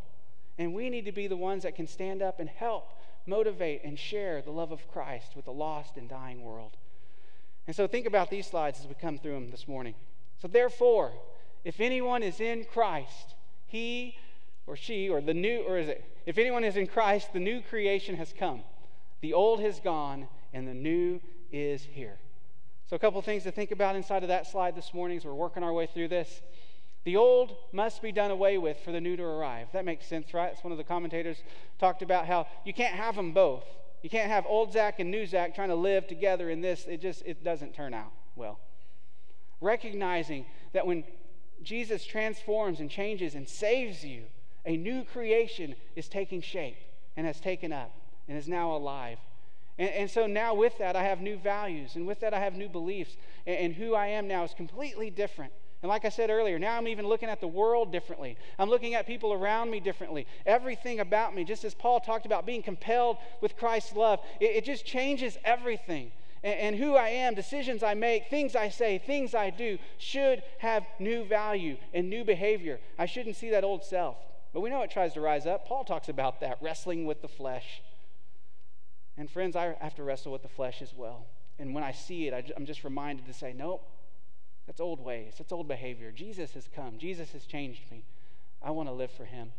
[0.57, 2.89] And we need to be the ones that can stand up and help,
[3.27, 6.77] motivate, and share the love of Christ with a lost and dying world.
[7.67, 9.93] And so think about these slides as we come through them this morning.
[10.41, 11.11] So, therefore,
[11.63, 13.35] if anyone is in Christ,
[13.67, 14.15] he
[14.65, 17.61] or she, or the new, or is it, if anyone is in Christ, the new
[17.61, 18.61] creation has come.
[19.21, 21.19] The old has gone, and the new
[21.51, 22.17] is here.
[22.85, 25.33] So, a couple things to think about inside of that slide this morning as we're
[25.33, 26.41] working our way through this.
[27.03, 29.67] The old must be done away with for the new to arrive.
[29.73, 30.51] That makes sense, right?
[30.51, 31.41] It's one of the commentators
[31.79, 33.63] talked about how you can't have them both.
[34.03, 36.85] You can't have old Zach and new Zach trying to live together in this.
[36.85, 38.59] It just it doesn't turn out well.
[39.61, 41.03] Recognizing that when
[41.63, 44.23] Jesus transforms and changes and saves you,
[44.65, 46.77] a new creation is taking shape
[47.15, 47.91] and has taken up
[48.27, 49.17] and is now alive.
[49.77, 52.55] And, and so now, with that, I have new values, and with that, I have
[52.55, 55.53] new beliefs, and, and who I am now is completely different.
[55.83, 58.35] And like I said earlier, now I'm even looking at the world differently.
[58.57, 60.25] I'm looking at people around me differently.
[60.45, 64.65] Everything about me, just as Paul talked about being compelled with Christ's love, it, it
[64.65, 66.11] just changes everything
[66.43, 70.41] and, and who I am, decisions I make, things I say, things I do should
[70.59, 72.79] have new value and new behavior.
[72.97, 74.17] I shouldn't see that old self.
[74.53, 75.67] But we know it tries to rise up.
[75.67, 77.81] Paul talks about that, wrestling with the flesh.
[79.17, 81.25] And friends, I have to wrestle with the flesh as well.
[81.59, 83.83] And when I see it, I, am just reminded to say, nope,
[84.67, 86.11] that's old ways, that's old behavior.
[86.11, 88.03] Jesus has come, Jesus has changed me.
[88.61, 89.51] I want to live for him.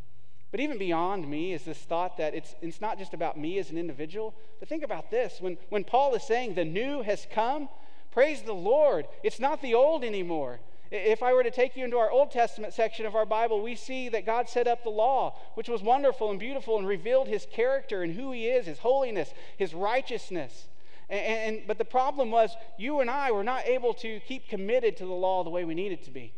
[0.50, 3.70] But even beyond me is this thought that it's, it's not just about me as
[3.70, 5.38] an individual, but think about this.
[5.40, 7.68] When, when Paul is saying the new has come,
[8.12, 10.60] praise the Lord, it's not the old anymore.
[10.90, 13.74] If I were to take you into our Old Testament section of our Bible, we
[13.74, 17.46] see that God set up the law, which was wonderful and beautiful and revealed his
[17.50, 20.66] character and who he is, his holiness, his righteousness.
[21.10, 24.96] And, and, but the problem was, you and I were not able to keep committed
[24.96, 26.32] to the law the way we needed to be.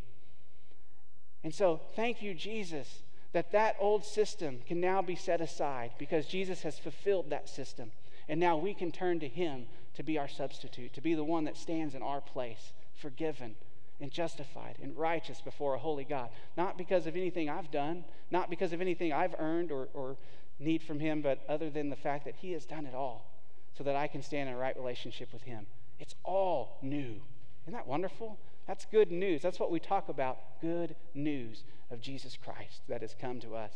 [1.45, 6.25] And so, thank you, Jesus, that that old system can now be set aside because
[6.25, 7.91] Jesus has fulfilled that system.
[8.27, 11.45] And now we can turn to him to be our substitute, to be the one
[11.45, 13.55] that stands in our place, forgiven
[14.01, 16.29] and justified and righteous before a holy God.
[16.57, 20.17] Not because of anything I've done, not because of anything I've earned or, or
[20.59, 23.31] need from him, but other than the fact that he has done it all
[23.77, 25.65] so that I can stand in a right relationship with him.
[25.99, 27.21] It's all new.
[27.63, 28.37] Isn't that wonderful?
[28.67, 29.41] That's good news.
[29.41, 33.71] That's what we talk about good news of Jesus Christ that has come to us.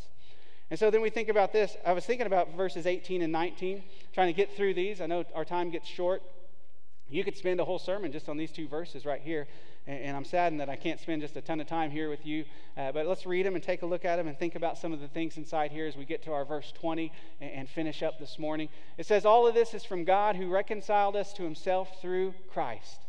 [0.72, 1.78] And so then we think about this.
[1.86, 3.84] I was thinking about verses 18 and 19,
[4.14, 5.00] trying to get through these.
[5.00, 6.24] I know our time gets short.
[7.08, 9.48] You could spend a whole sermon just on these two verses right here.
[9.86, 12.26] And, and I'm saddened that I can't spend just a ton of time here with
[12.26, 12.46] you.
[12.76, 14.92] Uh, but let's read them and take a look at them and think about some
[14.92, 18.02] of the things inside here as we get to our verse 20 and, and finish
[18.02, 18.70] up this morning.
[18.98, 23.02] It says, All of this is from God who reconciled us to himself through Christ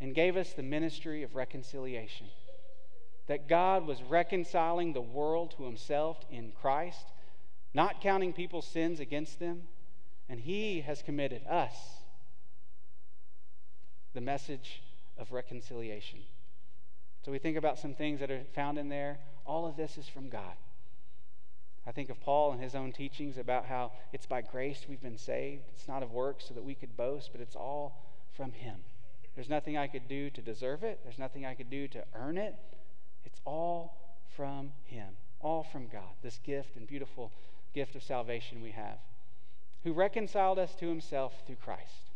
[0.00, 2.26] and gave us the ministry of reconciliation.
[3.26, 7.06] That God was reconciling the world to himself in Christ,
[7.72, 9.62] not counting people's sins against them,
[10.28, 11.99] and he has committed us
[14.14, 14.82] the message
[15.18, 16.20] of reconciliation.
[17.24, 20.06] So we think about some things that are found in there all of this is
[20.06, 20.54] from God.
[21.86, 25.18] I think of Paul and his own teachings about how it's by grace we've been
[25.18, 25.62] saved.
[25.74, 28.04] It's not of works so that we could boast, but it's all
[28.36, 28.76] from him.
[29.34, 32.38] There's nothing I could do to deserve it, there's nothing I could do to earn
[32.38, 32.54] it.
[33.24, 33.96] It's all
[34.36, 35.08] from him,
[35.40, 37.32] all from God, this gift and beautiful
[37.74, 38.98] gift of salvation we have,
[39.84, 42.09] who reconciled us to himself through Christ.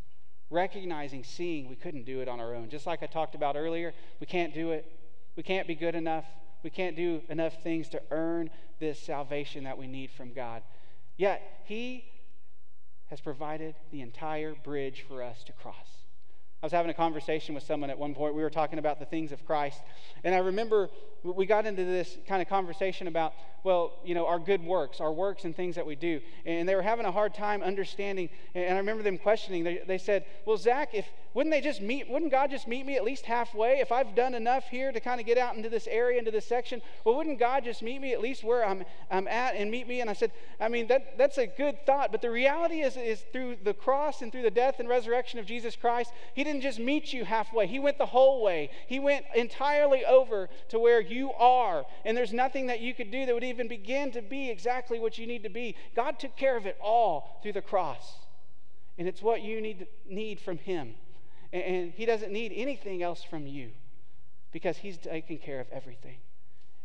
[0.55, 2.69] Recognizing, seeing we couldn't do it on our own.
[2.69, 4.88] Just like I talked about earlier, we can't do it.
[5.35, 6.25] We can't be good enough.
[6.62, 10.62] We can't do enough things to earn this salvation that we need from God.
[11.17, 12.05] Yet, He
[13.11, 15.94] has provided the entire bridge for us to cross.
[16.64, 18.35] I was having a conversation with someone at one point.
[18.35, 19.83] We were talking about the things of Christ.
[20.24, 20.88] And I remember
[21.22, 25.12] we got into this kind of conversation about, well, you know, our good works, our
[25.12, 26.22] works and things that we do.
[26.46, 28.31] And they were having a hard time understanding.
[28.55, 29.62] And I remember them questioning.
[29.62, 32.94] They, they said, well, Zach, if wouldn't they just meet, wouldn't God just meet me
[32.94, 33.81] at least halfway?
[33.81, 36.47] If I've done enough here to kind of get out into this area, into this
[36.47, 39.88] section, well, wouldn't God just meet me at least where I'm, I'm at and meet
[39.88, 40.01] me?
[40.01, 42.12] And I said, I mean, that, that's a good thought.
[42.12, 45.47] But the reality is, is through the cross and through the death and resurrection of
[45.47, 47.66] Jesus Christ, He didn't just meet you halfway.
[47.66, 48.70] He went the whole way.
[48.87, 51.85] He went entirely over to where you are.
[52.05, 55.18] And there's nothing that you could do that would even begin to be exactly what
[55.18, 55.75] you need to be.
[55.97, 58.18] God took care of it all through the cross.
[58.99, 60.94] And it's what you need, need from Him.
[61.55, 63.71] And He doesn't need anything else from you
[64.53, 66.17] because He's taken care of everything.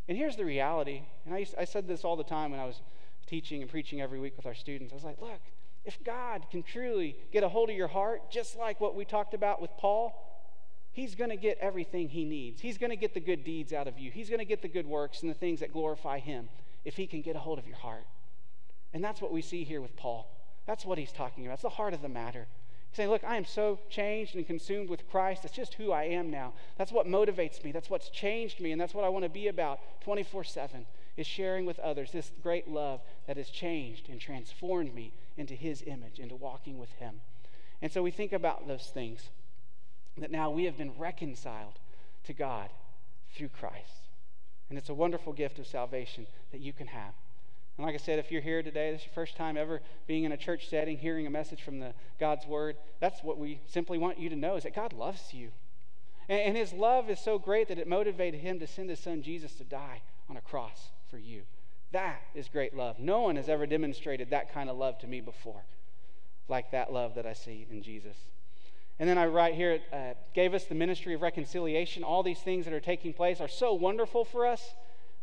[0.08, 1.02] And here's the reality.
[1.26, 2.82] And I, I said this all the time when I was
[3.28, 4.94] teaching and preaching every week with our students.
[4.94, 5.42] I was like, look,
[5.86, 9.34] if God can truly get a hold of your heart, just like what we talked
[9.34, 10.26] about with Paul,
[10.92, 12.62] He's going to get everything He needs.
[12.62, 14.12] He's going to get the good deeds out of you.
[14.12, 16.50] He's going to get the good works and the things that glorify Him
[16.86, 18.06] if He can get a hold of your heart.
[18.94, 20.28] And that's what we see here with Paul.
[20.66, 21.54] That's what he's talking about.
[21.54, 22.48] It's the heart of the matter.
[22.90, 25.44] He's saying, Look, I am so changed and consumed with Christ.
[25.44, 26.54] That's just who I am now.
[26.78, 27.72] That's what motivates me.
[27.72, 28.72] That's what's changed me.
[28.72, 30.86] And that's what I want to be about 24 7
[31.18, 35.84] is sharing with others this great love that has changed and transformed me into His
[35.86, 37.22] image, into walking with Him.
[37.82, 39.30] And so we think about those things
[40.18, 41.80] that now we have been reconciled
[42.26, 42.70] to God
[43.34, 44.08] through Christ.
[44.70, 47.14] And it's a wonderful gift of salvation that you can have.
[47.80, 50.26] And like I said, if you're here today, this is your first time ever being
[50.26, 53.98] in a church setting, hearing a message from the God's Word, that's what we simply
[53.98, 55.52] want you to know is that God loves you.
[56.28, 59.22] And, and His love is so great that it motivated Him to send His Son
[59.22, 61.44] Jesus to die on a cross for you.
[61.94, 63.00] That is great love.
[63.00, 65.64] No one has ever demonstrated that kind of love to me before,
[66.50, 68.18] like that love that I see in Jesus.
[69.00, 72.04] And then I write here, uh, gave us the ministry of reconciliation.
[72.04, 74.74] All these things that are taking place are so wonderful for us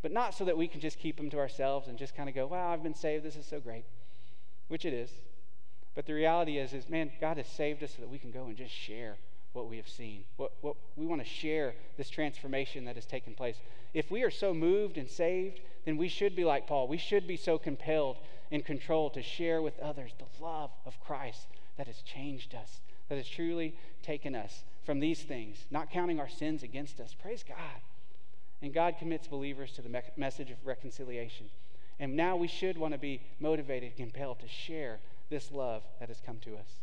[0.06, 2.34] but not so that we can just keep them to ourselves and just kind of
[2.36, 3.24] go, wow, I've been saved.
[3.24, 3.84] This is so great,
[4.68, 5.10] which it is.
[5.96, 8.44] But the reality is, is man, God has saved us so that we can go
[8.44, 9.16] and just share
[9.52, 10.22] what we have seen.
[10.36, 13.56] What, what we want to share this transformation that has taken place.
[13.94, 16.86] If we are so moved and saved, then we should be like Paul.
[16.86, 18.18] We should be so compelled
[18.52, 23.16] and controlled to share with others the love of Christ that has changed us, that
[23.16, 27.12] has truly taken us from these things, not counting our sins against us.
[27.12, 27.80] Praise God.
[28.62, 31.46] And God commits believers to the me- message of reconciliation.
[31.98, 34.98] And now we should want to be motivated and compelled to share
[35.30, 36.80] this love that has come to us.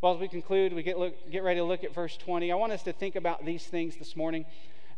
[0.00, 2.50] Well, as we conclude, we get, look, get ready to look at verse 20.
[2.50, 4.44] I want us to think about these things this morning.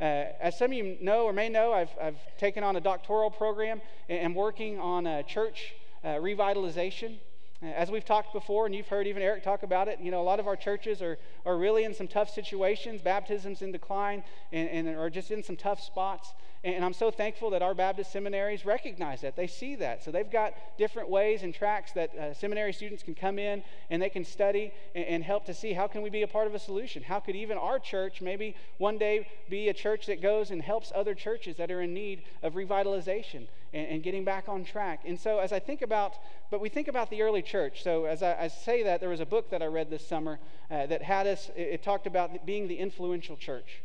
[0.01, 3.31] Uh, as some of you know or may know, I've, I've taken on a doctoral
[3.31, 7.19] program and am working on a church uh, revitalization.
[7.63, 10.25] As we've talked before, and you've heard even Eric talk about it, you know, a
[10.25, 14.69] lot of our churches are, are really in some tough situations, baptisms in decline, and,
[14.69, 16.35] and are just in some tough spots.
[16.65, 19.37] And I'm so thankful that our Baptist seminaries recognize that.
[19.37, 20.03] They see that.
[20.03, 24.01] So they've got different ways and tracks that uh, seminary students can come in and
[24.01, 26.55] they can study and, and, help to see how can we be a part of
[26.55, 27.03] a solution?
[27.03, 30.91] How could even our church maybe one day be a church that goes and helps
[30.95, 35.01] other churches that are in need of revitalization and, and getting back on track?
[35.05, 36.15] And so as I think about,
[36.51, 37.83] but we think about the early church.
[37.83, 40.39] So as I, I say that, there was a book that I read this summer
[40.71, 43.83] uh, that had us, it, it talked about being the influential church.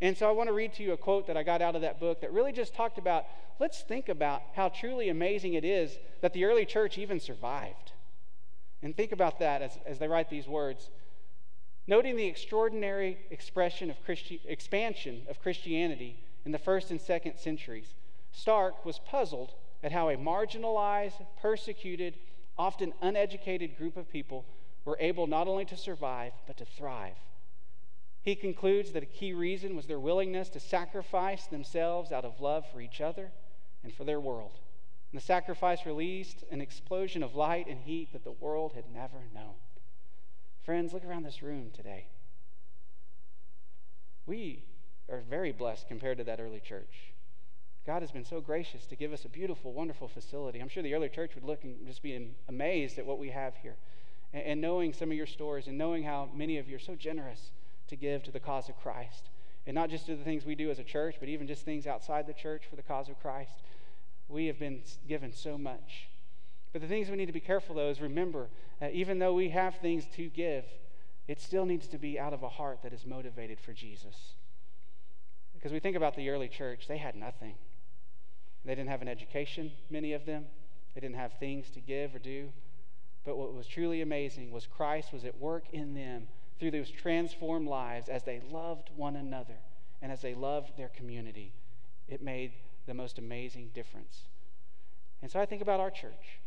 [0.00, 1.82] And so I want to read to you a quote that I got out of
[1.82, 3.24] that book that really just talked about
[3.58, 7.92] let's think about how truly amazing it is that the early church even survived.
[8.82, 10.90] And think about that as, as they write these words.
[11.88, 17.94] Noting the extraordinary expression of Christi- expansion of Christianity in the first and second centuries,
[18.30, 22.18] Stark was puzzled at how a marginalized, persecuted,
[22.56, 24.44] often uneducated group of people
[24.84, 27.16] were able not only to survive, but to thrive.
[28.22, 32.64] He concludes that a key reason was their willingness to sacrifice themselves out of love
[32.72, 33.30] for each other
[33.82, 34.58] and for their world.
[35.10, 39.18] And the sacrifice released an explosion of light and heat that the world had never
[39.34, 39.54] known.
[40.64, 42.06] Friends, look around this room today.
[44.26, 44.64] We
[45.10, 47.14] are very blessed compared to that early church
[47.88, 50.60] God has been so gracious to give us a beautiful, wonderful facility.
[50.60, 53.54] I'm sure the early church would look and just be amazed at what we have
[53.62, 53.76] here.
[54.34, 56.94] And, and knowing some of your stories and knowing how many of you are so
[56.94, 57.50] generous
[57.88, 59.30] to give to the cause of Christ.
[59.66, 61.86] And not just to the things we do as a church, but even just things
[61.86, 63.52] outside the church for the cause of Christ.
[64.28, 66.08] We have been given so much.
[66.72, 68.48] But the things we need to be careful, though, is remember,
[68.80, 70.64] uh, even though we have things to give,
[71.26, 74.34] it still needs to be out of a heart that is motivated for Jesus.
[75.54, 77.54] Because we think about the early church, they had nothing.
[78.64, 80.46] They didn't have an education, many of them.
[80.94, 82.50] They didn't have things to give or do.
[83.24, 86.28] But what was truly amazing was Christ was at work in them
[86.58, 89.58] through those transformed lives as they loved one another
[90.02, 91.52] and as they loved their community.
[92.08, 92.52] It made
[92.86, 94.22] the most amazing difference.
[95.22, 96.40] And so I think about our church.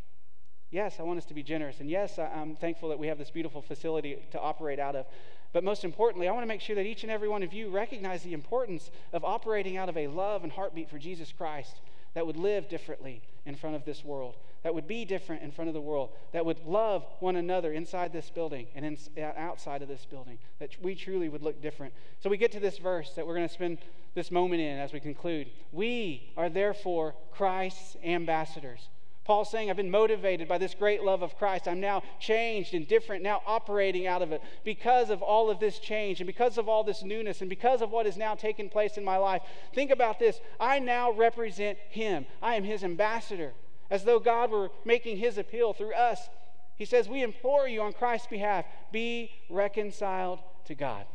[0.72, 1.82] Yes, I want us to be generous.
[1.82, 5.06] And yes, I'm thankful that we have this beautiful facility to operate out of.
[5.52, 7.70] But most importantly, I want to make sure that each and every one of you
[7.70, 11.82] recognize the importance of operating out of a love and heartbeat for Jesus Christ
[12.14, 15.68] that would live differently in front of this world, that would be different in front
[15.68, 19.82] of the world, that would love one another inside this building and in, uh, outside
[19.82, 21.94] of this building, that we truly would look different.
[22.20, 23.80] So we get to this verse that we're going to spend
[24.14, 25.50] this moment in as we conclude.
[25.72, 28.90] We are therefore Christ's ambassadors
[29.24, 31.68] Paul's saying, I've been motivated by this great love of Christ.
[31.68, 35.78] I'm now changed and different, now operating out of it because of all of this
[35.78, 38.98] change and because of all this newness and because of what has now taken place
[38.98, 39.44] in my life.
[39.76, 40.42] Think about this.
[40.60, 43.54] I now represent Him, I am His ambassador,
[43.92, 46.30] as though God were making His appeal through us.
[46.78, 51.06] He says, We implore you on Christ's behalf, be reconciled to God.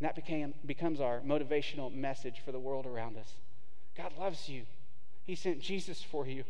[0.00, 3.34] And that became, becomes our motivational message for the world around us.
[3.96, 4.62] God loves you,
[5.24, 6.42] He sent Jesus for you.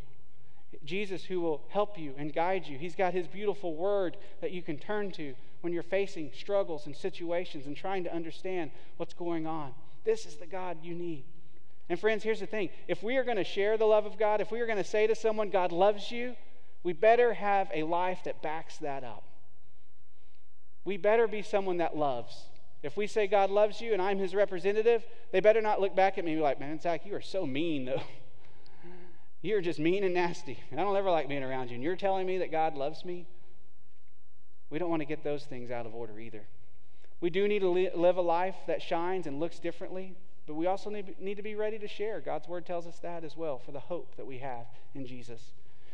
[0.85, 2.79] Jesus who will help you and guide you.
[2.79, 6.97] He's got his beautiful word that you can turn to when you're facing struggles and
[6.97, 9.73] situations and trying to understand what's going on.
[10.05, 11.25] This is the God you need.
[11.89, 14.41] And friends, here's the thing if we are going to share the love of God,
[14.41, 16.35] if we are going to say to someone, God loves you,
[16.83, 19.25] we better have a life that backs that up.
[20.85, 22.49] We better be someone that loves.
[22.83, 26.19] If we say God loves you and I'm his representative, they better not look back
[26.19, 28.03] at me and be like, man, Zach, you are so mean, though.
[29.43, 30.59] You're just mean and nasty.
[30.71, 31.75] And I don't ever like being around you.
[31.75, 33.27] And you're telling me that God loves me?
[34.71, 36.47] We don't want to get those things out of order either.
[37.21, 40.17] We do need to live a life that shines and looks differently,
[40.47, 42.21] but we also need to be ready to share.
[42.21, 45.41] God's word tells us that as well for the hope that we have in Jesus.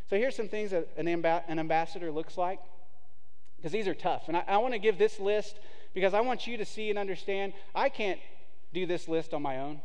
[0.08, 2.58] So here's some things that an, ambassador looks like,
[3.56, 4.24] because these are tough.
[4.26, 5.60] And I, I want to give this list
[5.94, 8.18] because I want you to see and understand I can't
[8.72, 9.80] do this list on my own.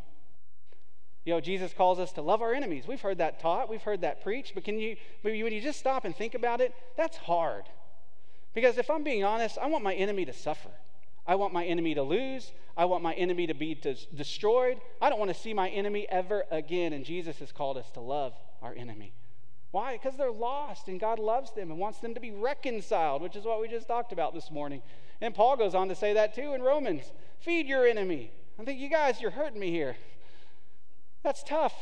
[1.26, 2.88] You know, Jesus calls us to love our enemies.
[2.88, 5.80] We've heard that taught, we've heard that preached, but can you, maybe when you just
[5.80, 7.64] stop and think about it, that's hard.
[8.54, 10.70] Because if I'm being honest, I want my enemy to suffer.
[11.28, 12.52] I want my enemy to lose.
[12.78, 14.80] I want my enemy to be des- destroyed.
[15.02, 16.94] I don't want to see my enemy ever again.
[16.94, 19.14] And Jesus has called us to love our enemy.
[19.72, 19.94] Why?
[19.94, 23.44] Because they're lost and God loves them and wants them to be reconciled, which is
[23.44, 24.82] what we just talked about this morning.
[25.20, 28.32] And Paul goes on to say that too in Romans feed your enemy.
[28.60, 29.98] I think you guys, you're hurting me here.
[31.24, 31.74] That's tough.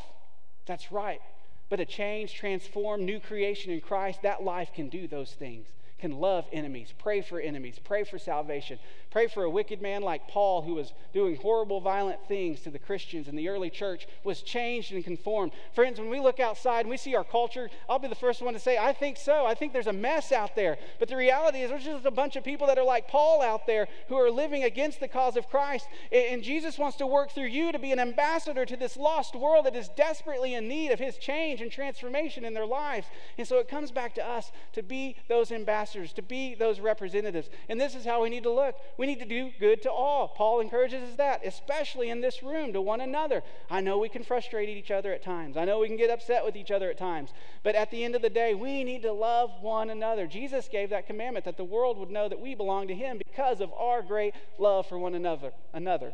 [0.66, 1.22] That's right.
[1.70, 5.68] But a changed, transformed, new creation in Christ, that life can do those things
[6.04, 8.78] can love enemies, pray for enemies, pray for salvation,
[9.10, 12.78] pray for a wicked man like Paul who was doing horrible, violent things to the
[12.78, 15.54] Christians in the early church, was changed and conformed.
[15.74, 18.54] Friends, when we look outside and we see our culture, I'll be the first one
[18.54, 19.45] to say, I think so.
[19.45, 20.78] I think there's a mess out there.
[20.99, 23.66] But the reality is, there's just a bunch of people that are like Paul out
[23.66, 25.88] there who are living against the cause of Christ.
[26.12, 29.68] And Jesus wants to work through you to be an ambassador to this lost world
[29.68, 33.08] that is desperately in need of his change and transformation in their lives.
[33.38, 37.50] And so it comes back to us to be those ambassadors to be those representatives.
[37.70, 38.76] And this is how we need to look.
[38.98, 40.28] We need to do good to all.
[40.28, 43.44] Paul encourages us that, especially in this room, to one another.
[43.70, 45.56] I know we can frustrate each other at times.
[45.56, 47.32] I know we can get upset with each other at times.
[47.62, 50.26] But at the end of the day, we need to love one another.
[50.26, 53.62] Jesus gave that commandment that the world would know that we belong to him because
[53.62, 55.52] of our great love for one another.
[55.74, 56.14] another.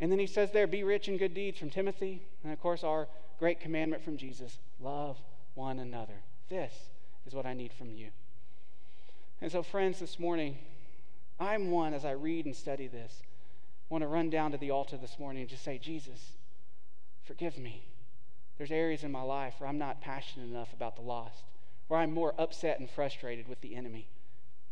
[0.00, 2.22] And then he says there, be rich in good deeds from Timothy.
[2.44, 3.08] And of course, our
[3.38, 5.18] great commandment from Jesus love
[5.54, 6.22] one another.
[6.48, 6.72] This
[7.26, 8.08] is what I need from you.
[9.40, 10.58] And so, friends, this morning,
[11.38, 13.22] I'm one as I read and study this.
[13.88, 16.32] Want to run down to the altar this morning and just say, Jesus,
[17.24, 17.84] forgive me.
[18.58, 21.44] There's areas in my life where I'm not passionate enough about the lost,
[21.86, 24.08] where I'm more upset and frustrated with the enemy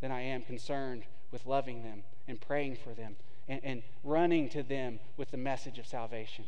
[0.01, 3.17] than I am concerned with loving them and praying for them
[3.49, 6.45] and, and running to them with the message of salvation.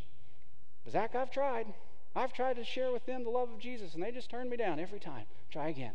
[0.85, 1.67] But Zach, I've tried.
[2.17, 4.57] I've tried to share with them the love of Jesus, and they just turn me
[4.57, 5.27] down every time.
[5.51, 5.93] Try again.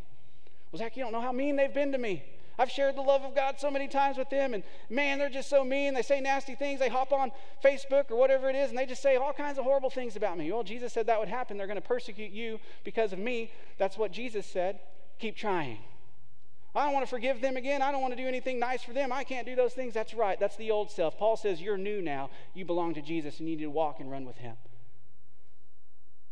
[0.74, 2.24] Well, Zach, you don't know how mean they've been to me.
[2.58, 5.50] I've shared the love of God so many times with them, and man, they're just
[5.50, 5.94] so mean.
[5.94, 6.80] They say nasty things.
[6.80, 7.32] They hop on
[7.64, 10.36] Facebook or whatever it is, and they just say all kinds of horrible things about
[10.36, 10.52] me.
[10.52, 11.58] Well, Jesus said that would happen.
[11.58, 13.52] They're going to persecute you because of me.
[13.78, 14.80] That's what Jesus said.
[15.20, 15.78] Keep trying.
[16.76, 17.84] I don't want to forgive them again.
[17.84, 19.12] I don't want to do anything nice for them.
[19.12, 19.94] I can't do those things.
[19.94, 20.40] That's right.
[20.40, 21.20] That's the old self.
[21.20, 22.32] Paul says, You're new now.
[22.56, 24.56] You belong to Jesus and you need to walk and run with him.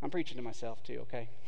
[0.01, 1.29] I'm preaching to myself too, okay?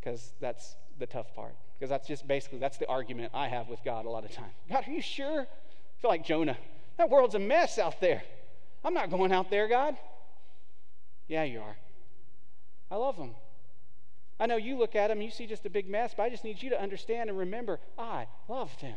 [0.00, 1.54] Because that's the tough part.
[1.78, 4.52] Because that's just basically that's the argument I have with God a lot of times.
[4.68, 5.42] God, are you sure?
[5.42, 6.56] I feel like Jonah.
[6.98, 8.22] That world's a mess out there.
[8.82, 9.96] I'm not going out there, God.
[11.28, 11.76] Yeah, you are.
[12.90, 13.34] I love them.
[14.38, 16.44] I know you look at them, you see just a big mess, but I just
[16.44, 18.96] need you to understand and remember I love them.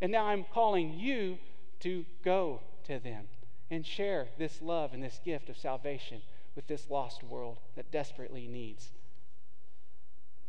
[0.00, 1.38] And now I'm calling you
[1.80, 3.24] to go to them
[3.70, 6.22] and share this love and this gift of salvation
[6.56, 8.90] with this lost world that desperately needs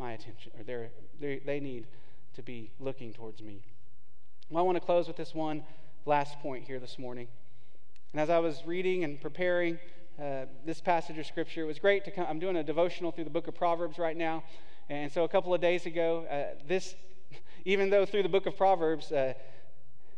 [0.02, 0.89] my attention, or
[1.20, 1.86] they they need
[2.34, 3.62] to be looking towards me.
[4.49, 5.64] Well, I want to close with this one
[6.06, 7.28] last point here this morning.
[8.12, 9.78] And as I was reading and preparing
[10.20, 12.26] uh, this passage of scripture, it was great to come.
[12.28, 14.43] I'm doing a devotional through the book of Proverbs right now.
[14.89, 16.95] And so a couple of days ago, uh, this,
[17.66, 19.34] even though through the book of Proverbs, uh,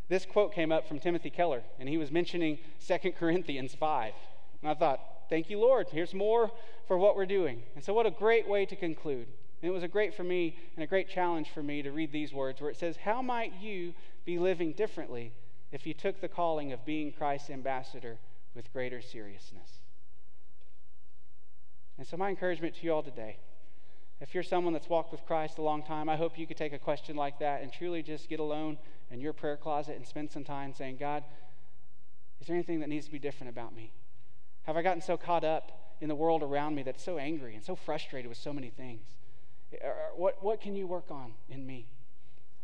[0.07, 2.57] this quote came up from Timothy Keller, and he was mentioning
[2.87, 4.13] 2 Corinthians 5.
[4.61, 5.87] And I thought, thank you, Lord.
[5.91, 6.51] Here's more
[6.87, 7.63] for what we're doing.
[7.75, 9.27] And so, what a great way to conclude.
[9.63, 12.11] And it was a great for me and a great challenge for me to read
[12.11, 13.93] these words where it says, How might you
[14.25, 15.31] be living differently
[15.71, 18.17] if you took the calling of being Christ's ambassador
[18.53, 19.79] with greater seriousness?
[21.97, 23.37] And so, my encouragement to you all today
[24.19, 26.73] if you're someone that's walked with Christ a long time, I hope you could take
[26.73, 28.77] a question like that and truly just get alone
[29.11, 31.23] in your prayer closet and spend some time saying, God,
[32.41, 33.93] is there anything that needs to be different about me?
[34.63, 37.63] Have I gotten so caught up in the world around me that's so angry and
[37.63, 39.07] so frustrated with so many things?
[40.15, 41.87] What, what can you work on in me?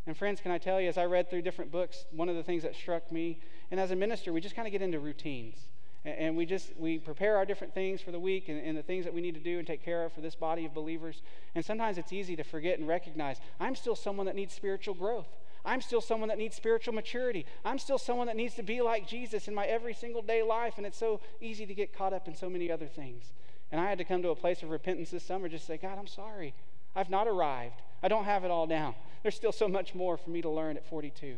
[0.06, 2.44] And friends, can I tell you, as I read through different books, one of the
[2.44, 3.40] things that struck me,
[3.70, 5.58] and as a minister, we just kind of get into routines.
[6.06, 9.04] And we just we prepare our different things for the week and, and, the things
[9.04, 11.22] that we need to do and take care of for this body of believers.
[11.56, 15.28] And sometimes it's easy to forget and recognize I'm still someone that needs spiritual growth.
[15.66, 17.46] I'm still someone that needs spiritual maturity.
[17.66, 20.76] I'm still someone that needs to be like Jesus in my every single day life.
[20.78, 23.34] And it's so easy to get caught up in so many other things.
[23.70, 25.98] And I had to come to a place of repentance this summer, just say, God,
[26.00, 26.54] I'm sorry.
[27.00, 27.82] I've not arrived.
[28.04, 28.94] I don't have it all down.
[29.24, 31.38] There's still so much more for me to learn at 42.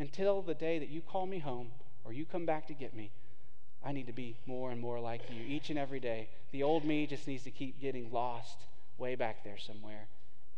[0.00, 1.68] Until the day that you call me home
[2.04, 3.12] or you come back to get me,
[3.84, 6.28] I need to be more and more like you each and every day.
[6.50, 8.58] The old me just needs to keep getting lost
[8.98, 10.08] way back there somewhere.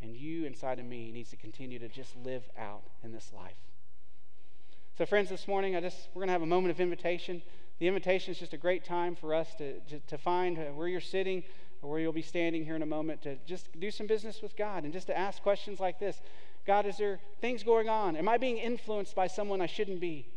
[0.01, 3.53] And you inside of me needs to continue to just live out in this life.
[4.97, 7.43] So, friends, this morning, I just we're going to have a moment of invitation.
[7.77, 10.99] The invitation is just a great time for us to, to, to find where you're
[10.99, 11.43] sitting
[11.81, 14.83] where you'll be standing here in a moment to just do some business with God
[14.83, 16.21] and just to ask questions like this
[16.65, 18.15] God, is there things going on?
[18.15, 20.27] Am I being influenced by someone I shouldn't be?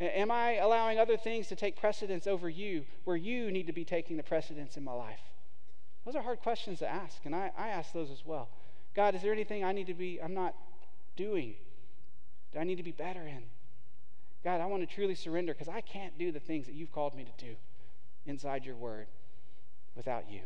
[0.00, 3.84] Am I allowing other things to take precedence over you where you need to be
[3.84, 5.20] taking the precedence in my life?
[6.04, 8.48] Those are hard questions to ask, and I, I ask those as well.
[8.94, 10.54] God, is there anything I need to be, I'm not
[11.16, 11.54] doing?
[12.52, 13.44] Do I need to be better in?
[14.42, 17.14] God, I want to truly surrender because I can't do the things that you've called
[17.14, 17.54] me to do
[18.26, 19.06] inside your word
[19.96, 20.40] without you.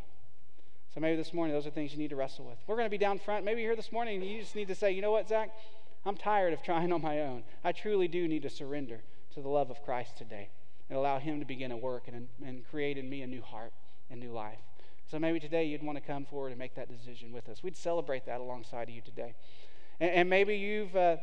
[0.95, 2.59] So maybe this morning, those are things you need to wrestle with.
[2.67, 3.45] We're going to be down front.
[3.45, 5.51] Maybe here this morning and you just need to say, you know what, Zach?
[6.07, 7.45] I'm tired of trying on my own.
[7.63, 9.01] I truly do need to surrender
[9.35, 10.49] to the love of Christ today
[10.89, 13.73] and allow Him to begin a work and, and create in me a new heart
[14.11, 14.59] and new life.
[15.11, 17.63] So maybe today you'd want to come forward and make that decision with us.
[17.63, 19.35] We'd celebrate that alongside of you today.
[20.01, 21.17] And, and maybe you've uh,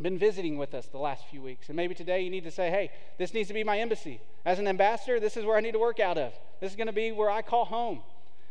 [0.00, 1.68] been visiting with us the last few weeks.
[1.68, 4.20] And maybe today you need to say, hey, this needs to be my embassy.
[4.44, 6.32] As an ambassador, this is where I need to work out of.
[6.60, 8.02] This is going to be where I call home.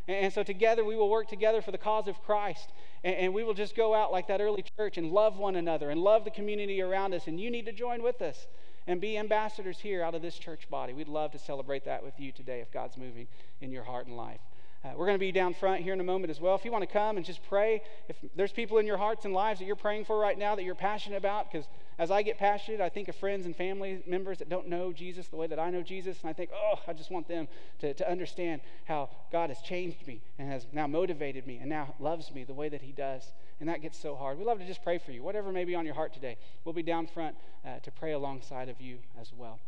[0.08, 2.72] And, so together we will work together for the cause of Christ.
[3.04, 6.02] And, we will just go out like that early church and love one another and
[6.02, 7.28] love the community around us.
[7.28, 8.48] And you need to join with us
[8.88, 10.94] and be ambassadors here out of this church body.
[10.94, 13.28] We'd love to celebrate that with you today if God's moving
[13.62, 14.42] in your heart and life.
[14.84, 16.56] Uh, we're going to be down front here in a moment as well.
[16.56, 19.34] If you want to come and just pray, if there's people in your hearts and
[19.34, 21.68] lives that you're praying for right now that you're passionate about, because
[22.02, 25.28] as I get passionate, I think of friends and family members that don't know Jesus
[25.28, 27.48] the way that I know Jesus, and I think, oh, I just want them
[27.78, 31.94] to, to understand how God has changed me and has now motivated me and now
[32.00, 33.22] loves me the way that He does.
[33.60, 34.40] And that gets so hard.
[34.40, 35.22] We love to just pray for you.
[35.22, 38.68] Whatever may be on your heart today, we'll be down front uh, to pray alongside
[38.68, 39.60] of you as well.